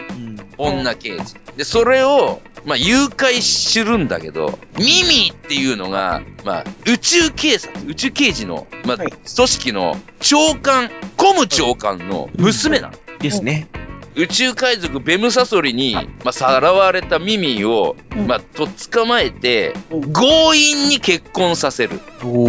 [0.58, 1.36] 女刑事。
[1.58, 12.94] で、それを、まあ、誘拐するんだけど、ミミっていうのが、まあ、宇宙警察、宇宙刑事の、まあ、組織の長官、コム長官の娘なの。
[13.20, 13.68] ですね。
[14.16, 15.94] 宇宙海賊ベムサソリに、
[16.24, 17.98] まあ、さらわれたミミを、
[18.28, 22.00] まあ、とっ捕まえて、強引に結婚させる。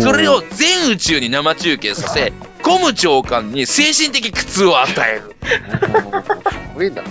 [0.00, 2.32] それを全宇宙に生中継させ、
[2.62, 5.34] コム長官に精神的苦痛を与える。
[5.42, 7.02] すごいんだ。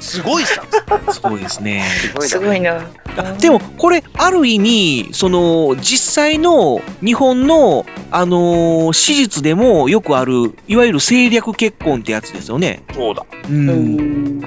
[0.00, 0.62] すごいさ。
[1.12, 1.84] すごいですね。
[2.20, 2.80] すごいな。
[3.40, 12.82] でも、これ、ある意味、その、実際の日本の、あのー史実でもよくある、いわゆる政略結婚ってやつですよね。
[12.94, 13.26] そうだ。
[13.48, 14.40] うん。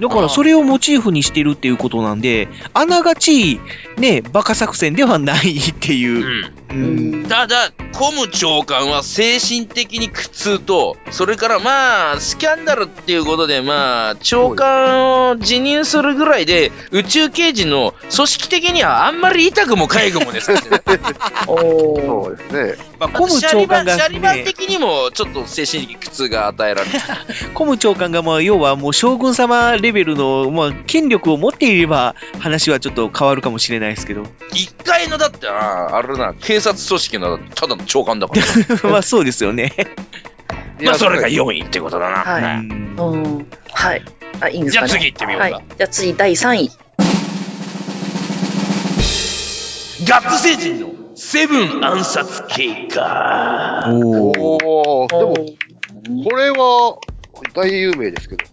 [0.00, 3.60] だから、それをモチーフにしてるっていうことなんで、あながち、
[3.96, 6.52] ね、バカ作戦ではないっていう。
[6.70, 7.26] うん。
[7.28, 20.60] ただ、コム長官は精神的に苦痛と、それからまあ、スキャンダルっていうことで、まあ、長官を辞任するぐらいで、宇宙刑事の組織的にはあんまり痛くも痒くもですね。
[21.46, 22.84] そうですね。
[22.98, 26.98] まあ、コムシャリバン、長官が、シャリバンね、的にもちょっと精神的苦痛が与えられる。
[27.54, 34.24] コム長官が、まあ、要はもう将軍様レベルの、まあ、権力を持っていれば、話はちょっと変わるかもしれないですけど。
[34.52, 38.42] 一回のだってな、あれな、警察組織のただの長官だから。
[38.90, 39.72] まあ、そうですよね。
[40.82, 42.16] まあ、それが4位ってことだな。
[42.18, 42.42] はい。
[42.42, 43.46] うんうん。
[43.72, 44.02] はい。
[44.40, 44.88] あ、いいんですかね。
[44.88, 45.64] じゃあ次行ってみようかはい。
[45.76, 46.70] じゃあ次、第3位。
[50.04, 53.88] ガッツ星人のセブン暗殺計画。
[53.88, 56.98] おおー、でも、これは
[57.54, 58.44] 大有名ですけど。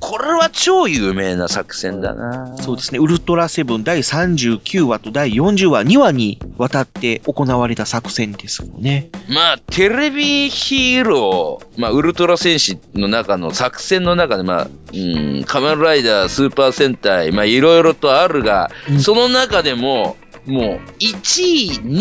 [0.00, 2.56] これは超有名な作戦だな。
[2.58, 2.98] そうですね。
[2.98, 9.10] ウルトラセブン第39話と第40話、2話にわたって行われた作戦ですよね。
[9.28, 14.96] まあ、テレビヒーロー、まあ、ウルトラ戦士の中の作戦の中で、まあ、う
[15.40, 20.16] ん、仮面ライダー、スーパー戦隊、まあ、いろいろとあるが、その中でも、
[20.46, 21.98] もう、1位、2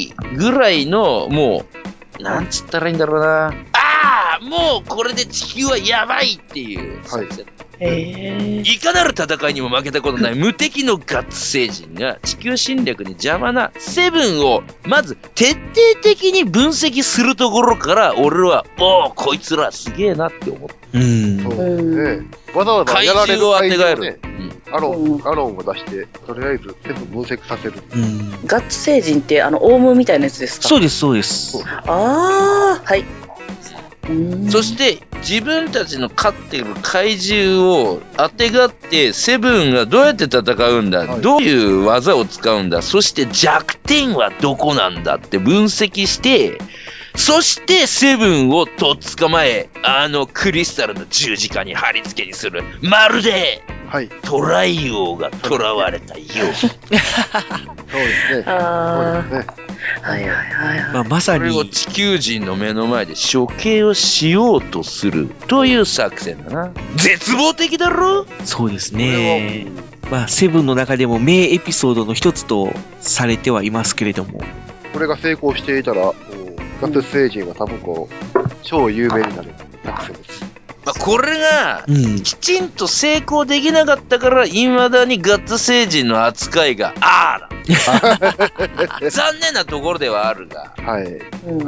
[0.00, 1.64] 位ぐらいの、も
[2.18, 3.46] う、なんつったらいいんだろうな。
[3.72, 7.46] ああもうこれで地球はやばいっていう作戦。
[7.82, 15.58] へいかなる戦いにも負けたことない 無敵のガッツ星人が地球侵略に邪魔なセブンをまず徹底
[16.02, 20.74] 的に分析するところから俺は、おお、こいつらすげえなって思った。
[20.92, 21.42] うん。
[21.42, 21.82] そうです
[22.18, 22.26] ね。
[22.54, 24.18] わざわざやられる怪獣を当てがえるね、
[24.72, 27.74] アロン、アロンを出して、とりあえず全部分析させる。
[27.94, 28.30] うん。
[28.46, 30.68] ガッツ星人って、あの、オウムみたいなやつですか？
[30.68, 31.62] そうです、そうです。
[31.66, 33.04] ああ、はい。
[34.48, 40.40] そして自分たちの飼っている怪獣を当てがってセブンがどうやって戦
[40.70, 42.82] うんだ、どういう技を使うんだ？
[42.82, 45.16] そして弱点はどこなんだ？
[45.16, 46.58] って分析して
[47.16, 53.62] そしてセブンをとっ捕まえあのクリスタルの十字架に貼り付けにするまるで
[54.22, 58.44] トライ王が囚われたよう そうですね。
[58.46, 59.54] あそうですね。
[60.02, 60.94] はいはいはいはい。
[60.94, 66.72] まあ、まさそれをに、地球人の目の前で処刑をしようとするという作戦だな。
[66.94, 68.26] 絶望的だろ？
[68.44, 69.66] そうですね。
[70.10, 74.40] まあ、セブンの中でも名エピソードの一つとされてはいますけれども。
[74.92, 76.12] これが成功していたら、
[76.80, 79.50] ガッツ星人は多分こう、超有名になる
[79.84, 80.50] 作戦です。
[80.84, 82.22] まあ、これがうん。
[82.22, 87.50] きちんと成功できなかったから、未だにガッツ星人の扱いがあーだ。
[89.10, 91.04] 残念なところではあるが、はい。
[91.04, 91.64] うん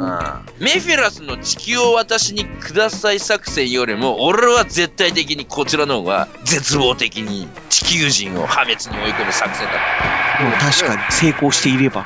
[0.59, 9.75] メフィラスの地球を私にください作戦よりも、俺は絶対的にこちらの方が絶望的に地球人を破滅に追い込む作戦だっ
[10.59, 10.71] た。
[10.71, 12.05] 確かに成功していれば。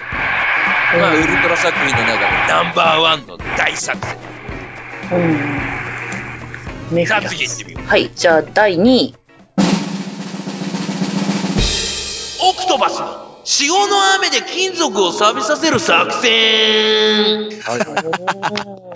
[0.95, 4.17] まあ、ウルトラ作品の中でナンバーワンの大作戦。
[5.11, 5.21] う
[6.93, 6.95] ん。
[6.95, 7.35] メフさあィラス。
[7.35, 7.87] 次行ってみよう。
[7.87, 9.15] はい、じゃあ第2位。
[12.41, 17.87] オクトバスの潮の雨で金属を錆びさせる作戦はいはい。
[17.87, 18.91] はいはい。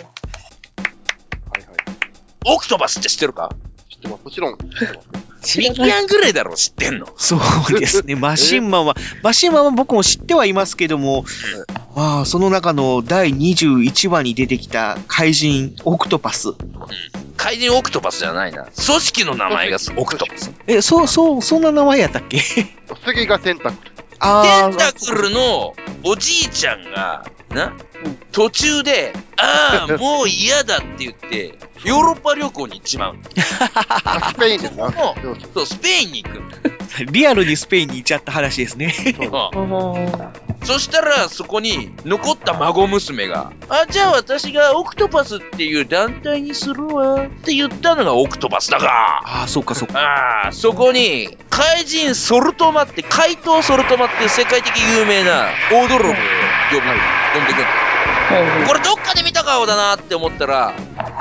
[2.45, 3.49] オクトバスって知ってるか？
[3.89, 4.23] 知ってます。
[4.23, 4.57] もちろん。
[5.57, 7.07] ミキアンぐらいだろ、知ってんの？
[7.17, 8.15] そうですね。
[8.15, 11.25] マシンマンは、マシンマンは僕も知ってはいますけども、
[11.95, 16.49] まあ、その中の第21話に出てきた怪人オクトパス。
[17.37, 18.63] 怪人オクトパスじゃないな。
[18.63, 20.51] 組織の名前がオクトパス。
[20.67, 22.39] え、そう、そう、そんな名前やったっけ？
[23.05, 23.91] 次がテンタクル。
[24.19, 25.73] あテンタクルの
[26.03, 27.73] おじいちゃんが、な、
[28.31, 33.17] 途中で、ああ、もう嫌だって言って、ヨーロッパ旅行に行っちまう。
[34.33, 34.69] スペインで。
[34.69, 36.41] そうスペインに行く。
[37.11, 38.93] リアルにスペインに行っちゃった話ですね。
[40.63, 49.99] そしたら、そこに残った孫娘が、あ、じゃあ私がオクトパスっていう団体にするわって言ったのがオクトパスだが、ああ、そうかそうか。
[49.99, 56.81] ああ、そこに、怪人ソルトマって、怪盗ソルトマっていう世界的有名な大泥棒を呼ぶ、
[57.39, 57.65] 呼んでくる。
[58.65, 60.73] これどっかで見た顔だなって思ったら、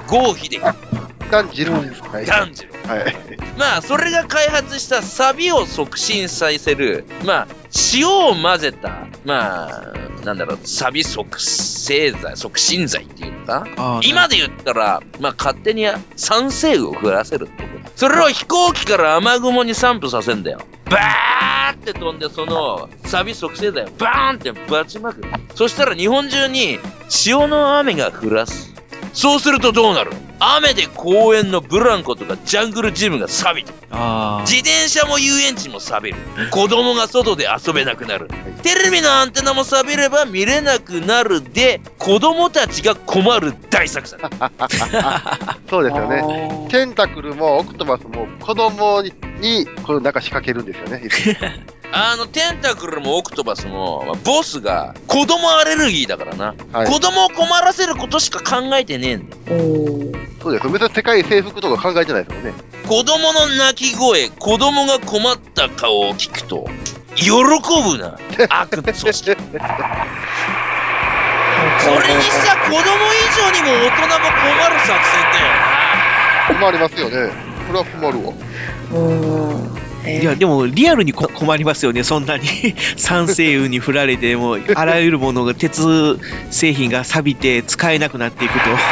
[0.06, 0.89] 郷秀樹
[1.30, 1.32] デキ。
[1.32, 2.02] ダンジルです。
[2.02, 2.26] はい。
[2.26, 2.88] 炭治郎。
[2.88, 3.14] はい。
[3.58, 7.48] まあ、それが開発したサビを促進させる、まあ、
[7.94, 9.92] 塩を混ぜた、まあ、
[10.24, 17.90] なんだろう、サビ促成剤、促進剤っていうのか今で言ったら、まあ、勝手に酸性雨を降らせるってこと。
[17.96, 20.60] それを飛行機から雨雲に散布させんだよ。
[20.90, 25.28] バーって飛んで、その、サビ促成剤をバーンってバチまくる。
[25.54, 26.78] そしたら日本中に
[27.08, 28.74] 潮の雨が降らす。
[29.12, 30.12] そうするとどうなる？
[30.38, 36.50] 雨で公園のブランコとかジャングルジムが錆びてあ自転車も遊園地も錆びる。
[36.50, 38.28] 子供が外で遊べなくなる。
[38.62, 44.18] テレビのアンテナも錆びれば見れなくなるで子供たちが困る大作戦。
[45.68, 46.66] そうですよね。
[46.70, 51.02] テンタクルもオクトバスも子供に、こうなんか仕掛けるんですよね。
[51.92, 56.54] あの、テンタクルもオクトバスも、まあボスが子供アレルギーだからな。
[56.72, 59.42] はい子供を困らせることしか考えてねえんだよ。
[60.42, 60.68] そうです。
[60.68, 62.52] 別に世界征服とか考えてないですもんね。
[62.88, 66.66] 子供の泣き声、子供が困った顔を聞くと、
[67.16, 68.18] 喜ぶな、
[68.60, 69.12] 悪の組織。
[69.12, 69.34] そ
[72.00, 75.74] れにしては子供以上にも大人も困る作戦だよな。
[76.54, 77.32] 困りますよね。
[77.66, 78.32] これは困るわ。
[80.06, 82.46] いや、でも、リアルに困りますよね、そんなに。
[82.96, 86.18] 酸性雨に降られて、も、あらゆるものが、鉄
[86.50, 88.60] 製品が錆びて使えなくなっていくと。
[88.60, 88.88] 車も錆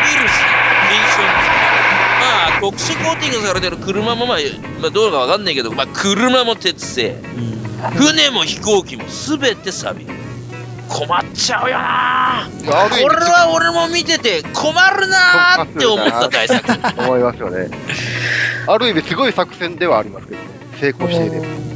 [0.00, 0.34] びるし、
[0.88, 1.28] 検証も
[2.20, 4.38] まあ、特殊コーティングされてる車もまあ、
[4.80, 7.18] まあ、どうかわかんないけど、まあ、車も鉄製。
[7.96, 10.29] 船も飛行機も全て錆びる。
[10.90, 12.48] 困っちゃうよな
[12.90, 16.68] これは俺も見てて困るなーって思った大作。
[17.00, 17.70] 思いますよね。
[18.66, 20.48] ある意味すごい作戦ではありますけどね。
[20.80, 21.69] 成功していれば。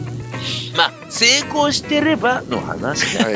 [0.76, 3.28] まあ、成功してればの話だ。
[3.30, 3.34] ま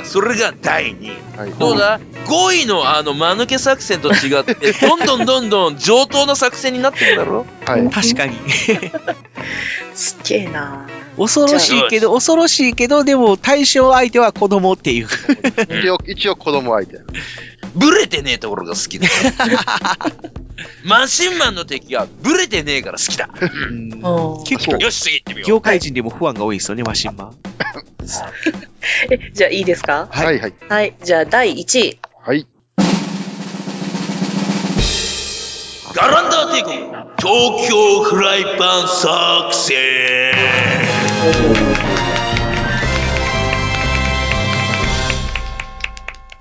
[0.00, 1.06] あ、それが第2
[1.48, 1.58] 位。
[1.58, 7.46] どうだ ?5 位のあの、間抜け作戦と違って、 どんどんどんどん上等な作戦になってくだろ？
[7.66, 7.90] はい。
[7.90, 8.36] 確かに。
[9.94, 10.86] すっげえな
[11.18, 15.08] 恐ろしいけど、恐ろしいけど、でも、対象相手は子供っていう。
[15.80, 16.98] 一応、一応子供相手。
[17.74, 19.06] ブレてねえところが好きだ。
[20.84, 23.28] マシンマンの敵はブレてねえから好きだ。
[24.44, 25.48] 結構、よし、次行ってみよう。
[25.48, 27.36] 業界人でも不安が多いですよね、マシンマン。
[29.10, 30.08] え、じゃあいいですか？
[30.10, 30.54] はいはい。
[30.68, 30.94] はい。
[31.02, 31.98] じゃあ第1位。
[32.24, 32.46] はい。
[35.94, 36.76] ガランダー帝国、
[37.18, 40.32] 東京フライパン作戦。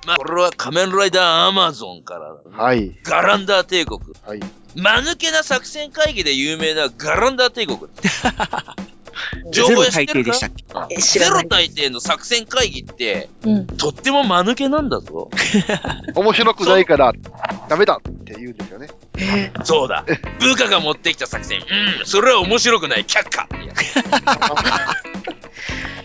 [0.10, 2.98] まあ、これは仮面ライダーアマゾンからはい。
[3.04, 4.00] ガランダー帝国。
[4.26, 4.40] はい。
[4.76, 7.80] 間抜けな作戦会議で有名なガランダー帝国。
[9.52, 10.40] 情ゼロ報や知ってるか？
[10.98, 13.68] ゼロ大抵の作戦会議って、うん。
[13.68, 15.30] とっても間抜けなんだぞ。
[16.16, 17.14] 面白くないから、
[17.68, 18.88] ダメだって言うんですよね。
[19.64, 20.06] そうだ。
[20.40, 21.60] 部下が持ってきた作戦。
[22.00, 23.06] うん、それは面白くない。
[23.06, 23.48] 却下。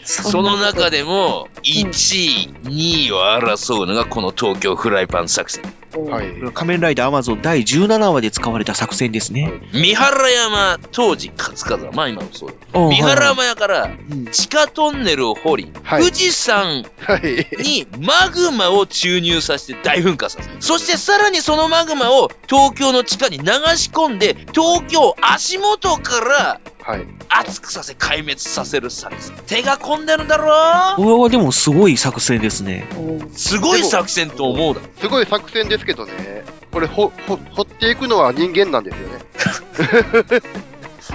[0.04, 5.62] その中でも、1位、2位を争うのがこの東京フライパン作戦。
[6.00, 6.52] はい。
[6.52, 9.52] 仮面ライダーアマゾン第17話で使われた作戦ですね。
[9.72, 13.90] 三原山、当時勝川、まあ今もそう三原山から
[14.32, 17.46] 地下トンネルを掘り、はい富士山はい。
[17.62, 20.56] にマグマを注入させて大噴火させる。
[20.60, 23.44] そしてさらにそのマグマを東京の地下に流
[23.76, 27.06] し込んで、東京足元からはい。
[27.30, 29.34] 熱くさせ壊滅させる作戦。
[29.46, 32.86] 手が込んでるだろこれはでもすごい作戦ですね。
[33.32, 34.86] すごい作戦と思うだろ。
[35.00, 36.44] すごい作戦ですけどね。
[36.70, 39.18] これ、ほ、ほ、掘っていくのは人間なんですよね。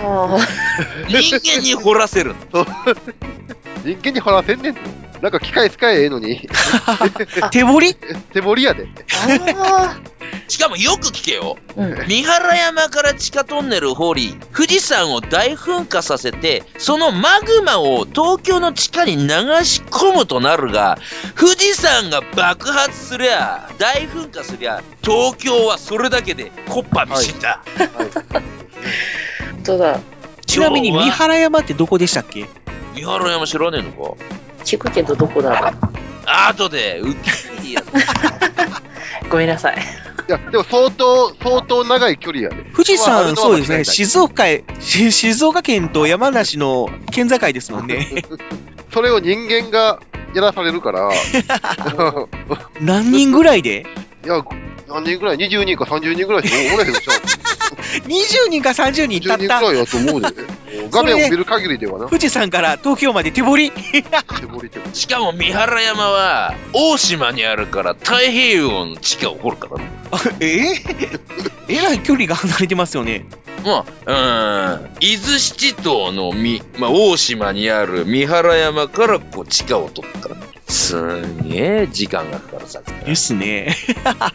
[0.04, 0.40] は
[1.08, 2.66] 人間に掘らせるの？
[3.84, 5.09] 人間に掘らせんねんて。
[5.22, 6.48] なんか機械使えええのに。
[7.52, 7.96] 手掘り？
[8.34, 8.88] 手掘りやで。
[9.58, 9.98] あ。
[10.48, 11.58] しかもよく聞けよ。
[11.76, 12.08] うん。
[12.08, 19.28] 三原山から地下トンネルを掘り、富士山を大噴火させて、そのマグマを東京の地下に流
[19.64, 20.98] し込むとなるが、
[21.38, 27.62] 富士山が爆発すりゃ、大噴火すりゃ、東京はそれだけでコッパみじんだ。
[27.78, 30.00] 本当だ？
[30.46, 32.48] ちなみに三原山ってどこでしたっけ？
[32.96, 34.16] 三原山知らねえのか？
[34.64, 35.74] 聞くけどどこだろう。
[36.26, 37.16] 後で、ウッ
[37.60, 37.82] キリや。
[39.30, 39.78] ごめんなさい。
[39.78, 42.56] いや、でも相当、相当長い距離やで。
[42.72, 43.84] 富士山、そうですね。
[43.84, 48.08] 静静岡へ、し静岡県と山梨の県境ですもんね。
[48.94, 50.00] それを人間が
[50.36, 51.16] やらされるから、い
[52.82, 53.86] 何人ぐらいで？
[54.26, 54.44] や、
[54.90, 57.12] 何人ぐらい ?20 人か30人ぐらいしかおらへんでしょ。
[58.10, 60.60] ?20 人か30人た20った人ぐらいやと思うで。
[60.92, 62.08] 画面を見る限りではな。
[62.08, 64.96] 富士山から東京まで手掘り手掘り手掘り。
[64.96, 69.92] しかも三原山は、大島にあるから太平洋の地下を掘るからね。
[70.12, 70.74] あ え？
[71.68, 73.26] えらい距離が離れてますよね。
[73.60, 80.48] まあ、うん、伊豆七島のみ、まあ、大島にある三原山からこう地下を取ったからね。
[80.68, 82.82] すんげえ時間がかかるさ。
[82.82, 83.76] ですね。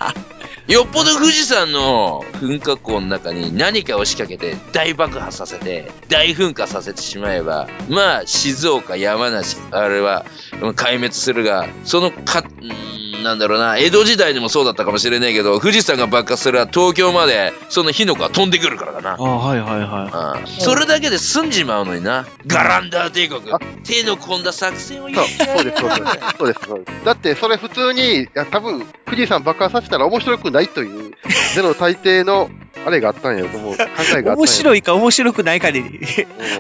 [0.67, 10.25] よっぽど富士山の噴火口の中に何かを仕掛けて大爆破させて大噴火させてしまえば、まあ静岡、山梨、あれは
[10.63, 19.17] うん壊滅するが、そのか、うーんなんだろうな、江戸時代でもそうだったかもしれないけど、富士山が爆発すれば東京までその火の粉が飛んでくるからだな。
[19.19, 22.27] あはいはいはうんそれだけで済んじまうのにな。
[22.47, 23.43] ガランダー帝国。
[23.85, 26.03] 手の込んだ作戦を言そうそうです、そうです。
[26.39, 27.05] そうです、そうです。
[27.05, 31.15] だって、それ普通に、いや、多分、富士山爆破させたら面白くないという、
[31.55, 32.51] ゼロ大抵の
[32.85, 33.77] あれがあったんやと思う。
[33.77, 34.35] 考えがあったんや。
[34.35, 35.83] 面白いか面白くないかで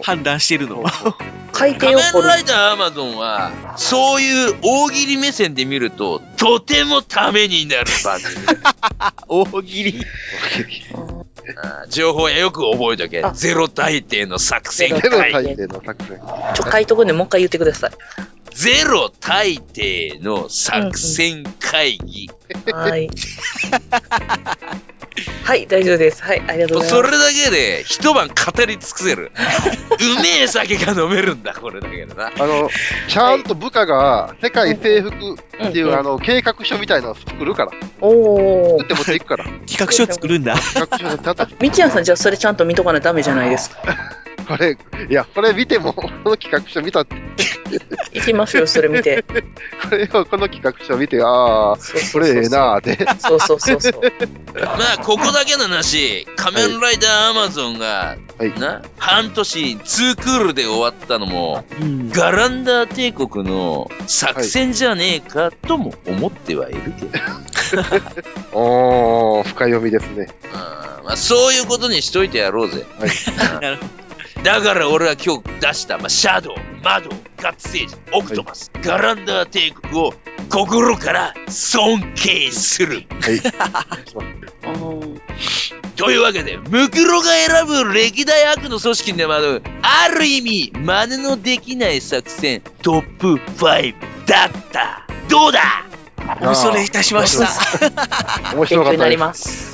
[0.03, 0.85] 判断してるの。
[1.53, 8.35] 海仮面ライダーアマゾンは、そういう大喜利目線で見ると、とてもためになる番組。
[9.29, 10.07] 大喜利
[11.57, 13.23] あー情報やよく覚えとけ。
[13.35, 15.33] ゼロ大抵の作戦ゼロ会議。
[15.33, 16.21] 大抵の作戦。
[16.55, 17.91] ちょ、書いとくんで、もう一回言ってください。
[18.51, 22.31] ゼロ大抵の作戦会議。
[22.73, 23.11] はい。
[25.45, 26.23] はい、大丈夫です。
[26.23, 27.03] はい、ありがとうございます。
[27.03, 29.31] それだけで一晩語り尽くせる。
[30.19, 32.32] うめえ酒が飲めるんだ、これだけでな。
[32.36, 32.69] あの、
[33.09, 37.70] ちゃんと部下が世界征服っていう、あの、計画書みたいなのを作るから。
[38.01, 39.45] お作って持っていくから。
[39.66, 40.57] 企画書作るんだ。
[40.57, 41.47] 企画書ちゃんと。
[41.61, 43.82] みちやんさん、じゃあそれちゃんと見とかなダメじゃないですか。
[44.47, 44.77] これ、
[45.09, 47.16] いや、これ見ても、この企画書見たって。
[48.12, 49.25] いきますよ、それ見て。
[49.89, 51.77] これを、この企画書見て、ああ、
[52.12, 53.07] これええなーって。
[53.19, 54.03] そうそうそうそう。
[54.55, 58.16] まあ、ここだけの話、仮面ライダーアマゾンが、
[58.59, 61.65] な、半年ツークールで終わったのも、
[62.11, 67.11] ガランダー帝国の作戦じゃねえかとも思ってはいるけど。
[68.53, 70.29] おー、深読みですね。
[71.05, 72.85] まあ、そういうことにしといてやろうぜ。
[74.45, 80.12] だから俺は今日出した、まあ、シャドウ、マドウ、ガッツセージ、オクトパス、ガランダー帝国を
[80.51, 83.05] 心から尊敬する。
[85.97, 93.95] というわけで、ムクロが選ぶ歴代悪の組織に惑う、ある意味、真似のできない作戦、トップ5
[94.27, 95.07] だった。
[95.31, 95.87] どうだ？
[96.41, 97.49] 恐れいたしました。
[98.55, 98.99] 面白かった。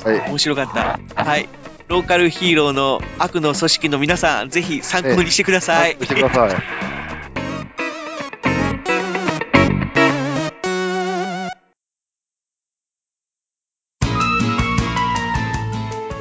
[0.05, 0.29] はい。
[0.29, 0.99] 面白かった。
[1.15, 1.49] はい。
[1.91, 5.97] ローカルヒーローの悪の組織の皆さん、ぜひ参考にしてください。
[6.01, 6.51] してください。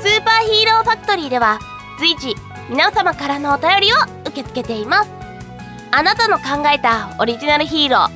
[0.00, 1.60] スーパーヒーローファクトリーでは
[2.00, 2.34] 随時
[2.68, 5.10] 皆様からのお便りを受け付けています
[5.92, 8.10] あなたの考えたオリジナルヒーロー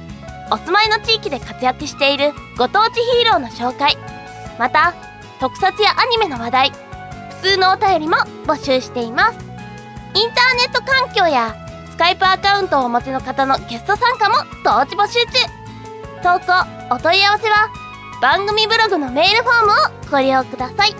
[0.50, 3.96] お住まいの地域で活躍しているご当地ヒーローの紹介
[4.58, 4.92] また
[5.38, 6.83] 特撮やアニメの話題普
[7.44, 8.16] 通のお便りも
[8.46, 9.38] 募集しています。
[10.14, 11.54] インターネット環境や
[11.90, 15.32] スカイプアカウントをお持ちの方のゲスト参加も同時募集中。
[16.22, 17.68] 投稿お問い合わせは
[18.22, 20.94] 番組ブログのメールフォームをご利用ください。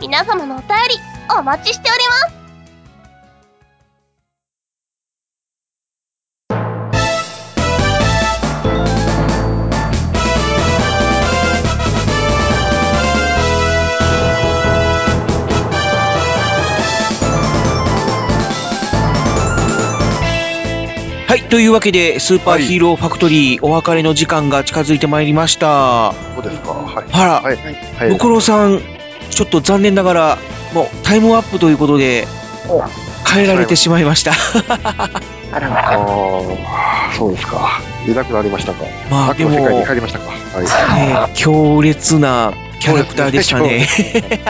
[0.00, 0.74] 皆様のお便り
[1.36, 1.98] お待ちしており
[2.30, 2.39] ます。
[21.50, 26.14] というわけで、スーパーヒーローファクトリー、お別れの時間が近づいてまいりました。
[26.36, 26.70] そうですか。
[26.70, 27.04] はい。
[27.10, 27.56] あら、はい。
[27.56, 28.08] はい。
[28.10, 28.80] ブクロさん、
[29.30, 30.38] ちょっと残念ながら、
[30.74, 32.28] もうタイムアップということで、
[33.28, 34.32] 変えられてしまいました。
[35.52, 37.80] あらああ、そうですか。
[38.06, 38.84] いなくなりましたか。
[39.10, 40.30] まあ悪の世界でもに帰りましたか。
[40.30, 41.28] はい。
[41.28, 43.88] ね強烈なキャラクターでしたね。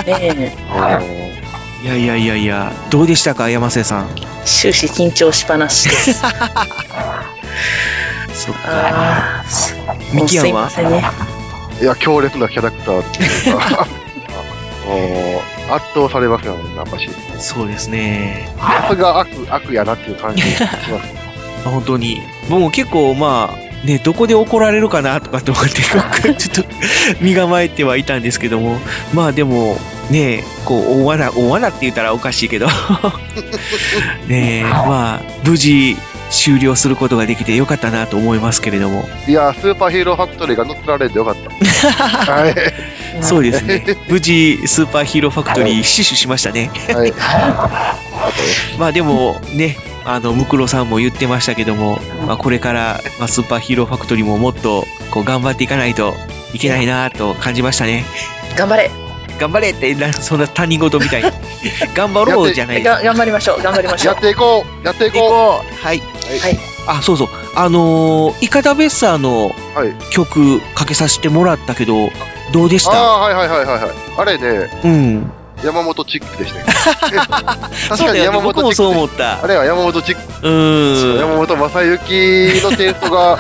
[1.83, 4.09] いやいやいやいや、どうでしたか、山瀬さん？
[4.45, 6.13] 終始緊張しっぱなしです。
[6.21, 6.27] そ
[8.53, 9.43] っあ
[10.13, 10.69] ミキヤンは？
[10.71, 10.85] すい
[11.85, 13.87] や、強烈なキャラクターっていうか、
[14.87, 17.09] もう、圧倒されますよね、やっぱし。
[17.39, 18.49] そうですね。
[18.59, 20.77] さすが悪、悪やなっていう感じがします。
[21.65, 22.21] 本当に。
[22.51, 26.71] 僕も結構まあ、ね、どこで怒られるかなとかって思って、僕 ちょっと
[27.21, 28.79] 身構えてはいたんですけども、
[29.15, 29.79] まあでも、
[30.11, 32.67] ね、こう、大罠、大罠って言ったらおかしいけど、
[34.29, 35.97] ねまあ、無事
[36.31, 39.09] 終了することができてよかったなと思いますけれども。
[39.27, 41.51] いや、スーパーヒーローファクトリーが乗せられてよかった。
[42.33, 42.55] はい。
[43.23, 43.85] そうですね。
[44.09, 46.71] 無事、スーパーヒーローファクトリー死守しましたね。
[46.95, 47.13] はい。
[48.79, 56.15] まあでもね、あの、ムクロさんも言ってましたけども、まあこれから、まあ、スーパーヒーローファクトリーももっと、こう、頑張っていかないと
[56.55, 58.05] いけないなと感じましたね。
[58.57, 58.91] 頑張れ
[59.41, 61.31] 頑張れって、なそんな他人事みたいに。
[61.97, 64.15] 頑張ろうじゃないが頑張りましょう、頑張りましょう。
[64.15, 65.99] やっていこうやっていこうはい。
[65.99, 66.59] はい。
[66.87, 67.29] あ、そうそう。
[67.55, 69.53] あのー、イカダベッサーの
[70.11, 72.11] 曲かけさせてもらったけど、
[72.53, 72.93] どうでした？
[72.93, 73.91] ああ、はいはいはいはいはい。
[74.19, 75.33] あれね、うん。
[75.65, 76.67] 山本チックでしたよ。
[77.91, 78.99] 確かに山本僕もそうチック。
[78.99, 79.43] 思った。
[79.43, 80.23] あれは山本チック。
[80.43, 81.21] うーん。
[81.21, 83.39] 山本正幸のテイストが、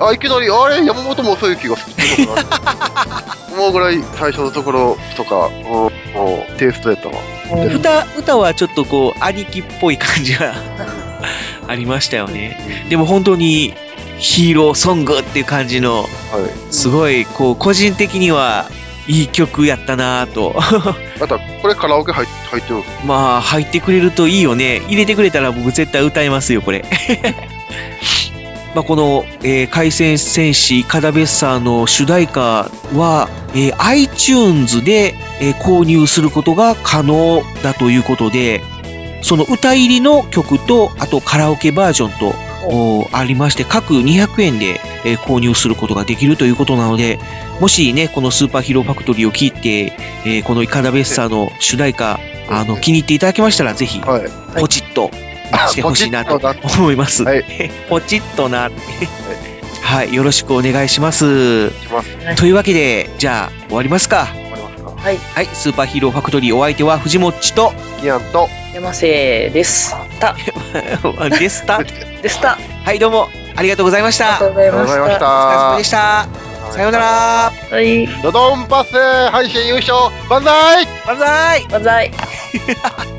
[0.00, 7.14] あ、いきなり、あれ、山本正幸が好きってのかなって思うぐらい最初のところとか、うんもうテイストやったわ。
[7.74, 10.54] 歌、歌はちょっとこう、兄貴っぽい感じが
[11.66, 12.86] ありましたよね。
[12.90, 13.74] でも本当に
[14.18, 16.06] ヒーローソングっていう感じの、
[16.70, 18.70] すごい、こう、個人的には
[19.08, 20.54] いい曲やったなぁと。
[21.18, 24.82] また、これカラオケ入入ってるまあ、入ってくれるといいよね。
[24.88, 26.84] 入れてくれたら僕絶対歌いますよ、これ。
[28.74, 32.40] まあ、この、えー海戦戦士カダベッサーの主題歌
[32.94, 38.62] は、えー iTunes で、えー購入することが可能だということで、
[39.22, 42.34] その歌入りの曲と、あとカラオケバージョンと、
[42.64, 47.18] おありまして、各200円で、えー購入することができるということなので、
[47.60, 49.92] もしね、このスーパーヒーローファクトリーを聞いて、
[50.24, 54.00] えーこのイカダベッサーの主題歌、あの、気に入っていただけましたら、ぜひ、
[54.60, 55.10] ポチッと
[55.68, 56.40] してほしいなと
[56.78, 57.24] 思います。
[57.88, 58.70] ポチッとな。
[59.82, 61.70] はい、よろしくお願いします。
[62.36, 64.28] というわけで、じゃあ、終わりますか。
[64.96, 65.18] はい。
[65.34, 69.94] はい、スーパーヒーローファクトリーお相手は藤もっちと、キアンと、山瀬です。
[70.20, 70.36] た。
[71.28, 71.82] でした。
[71.82, 72.58] でした。
[72.84, 74.36] はい、どうも、ありがとうございました。
[74.36, 76.52] ありがとうございましたありがとうございましたお疲れ様でした。
[76.72, 77.52] さようなら。
[77.70, 78.06] はい。
[78.22, 78.92] ドドンパス
[79.30, 79.94] 配信優勝
[80.30, 82.10] 万歳万歳万歳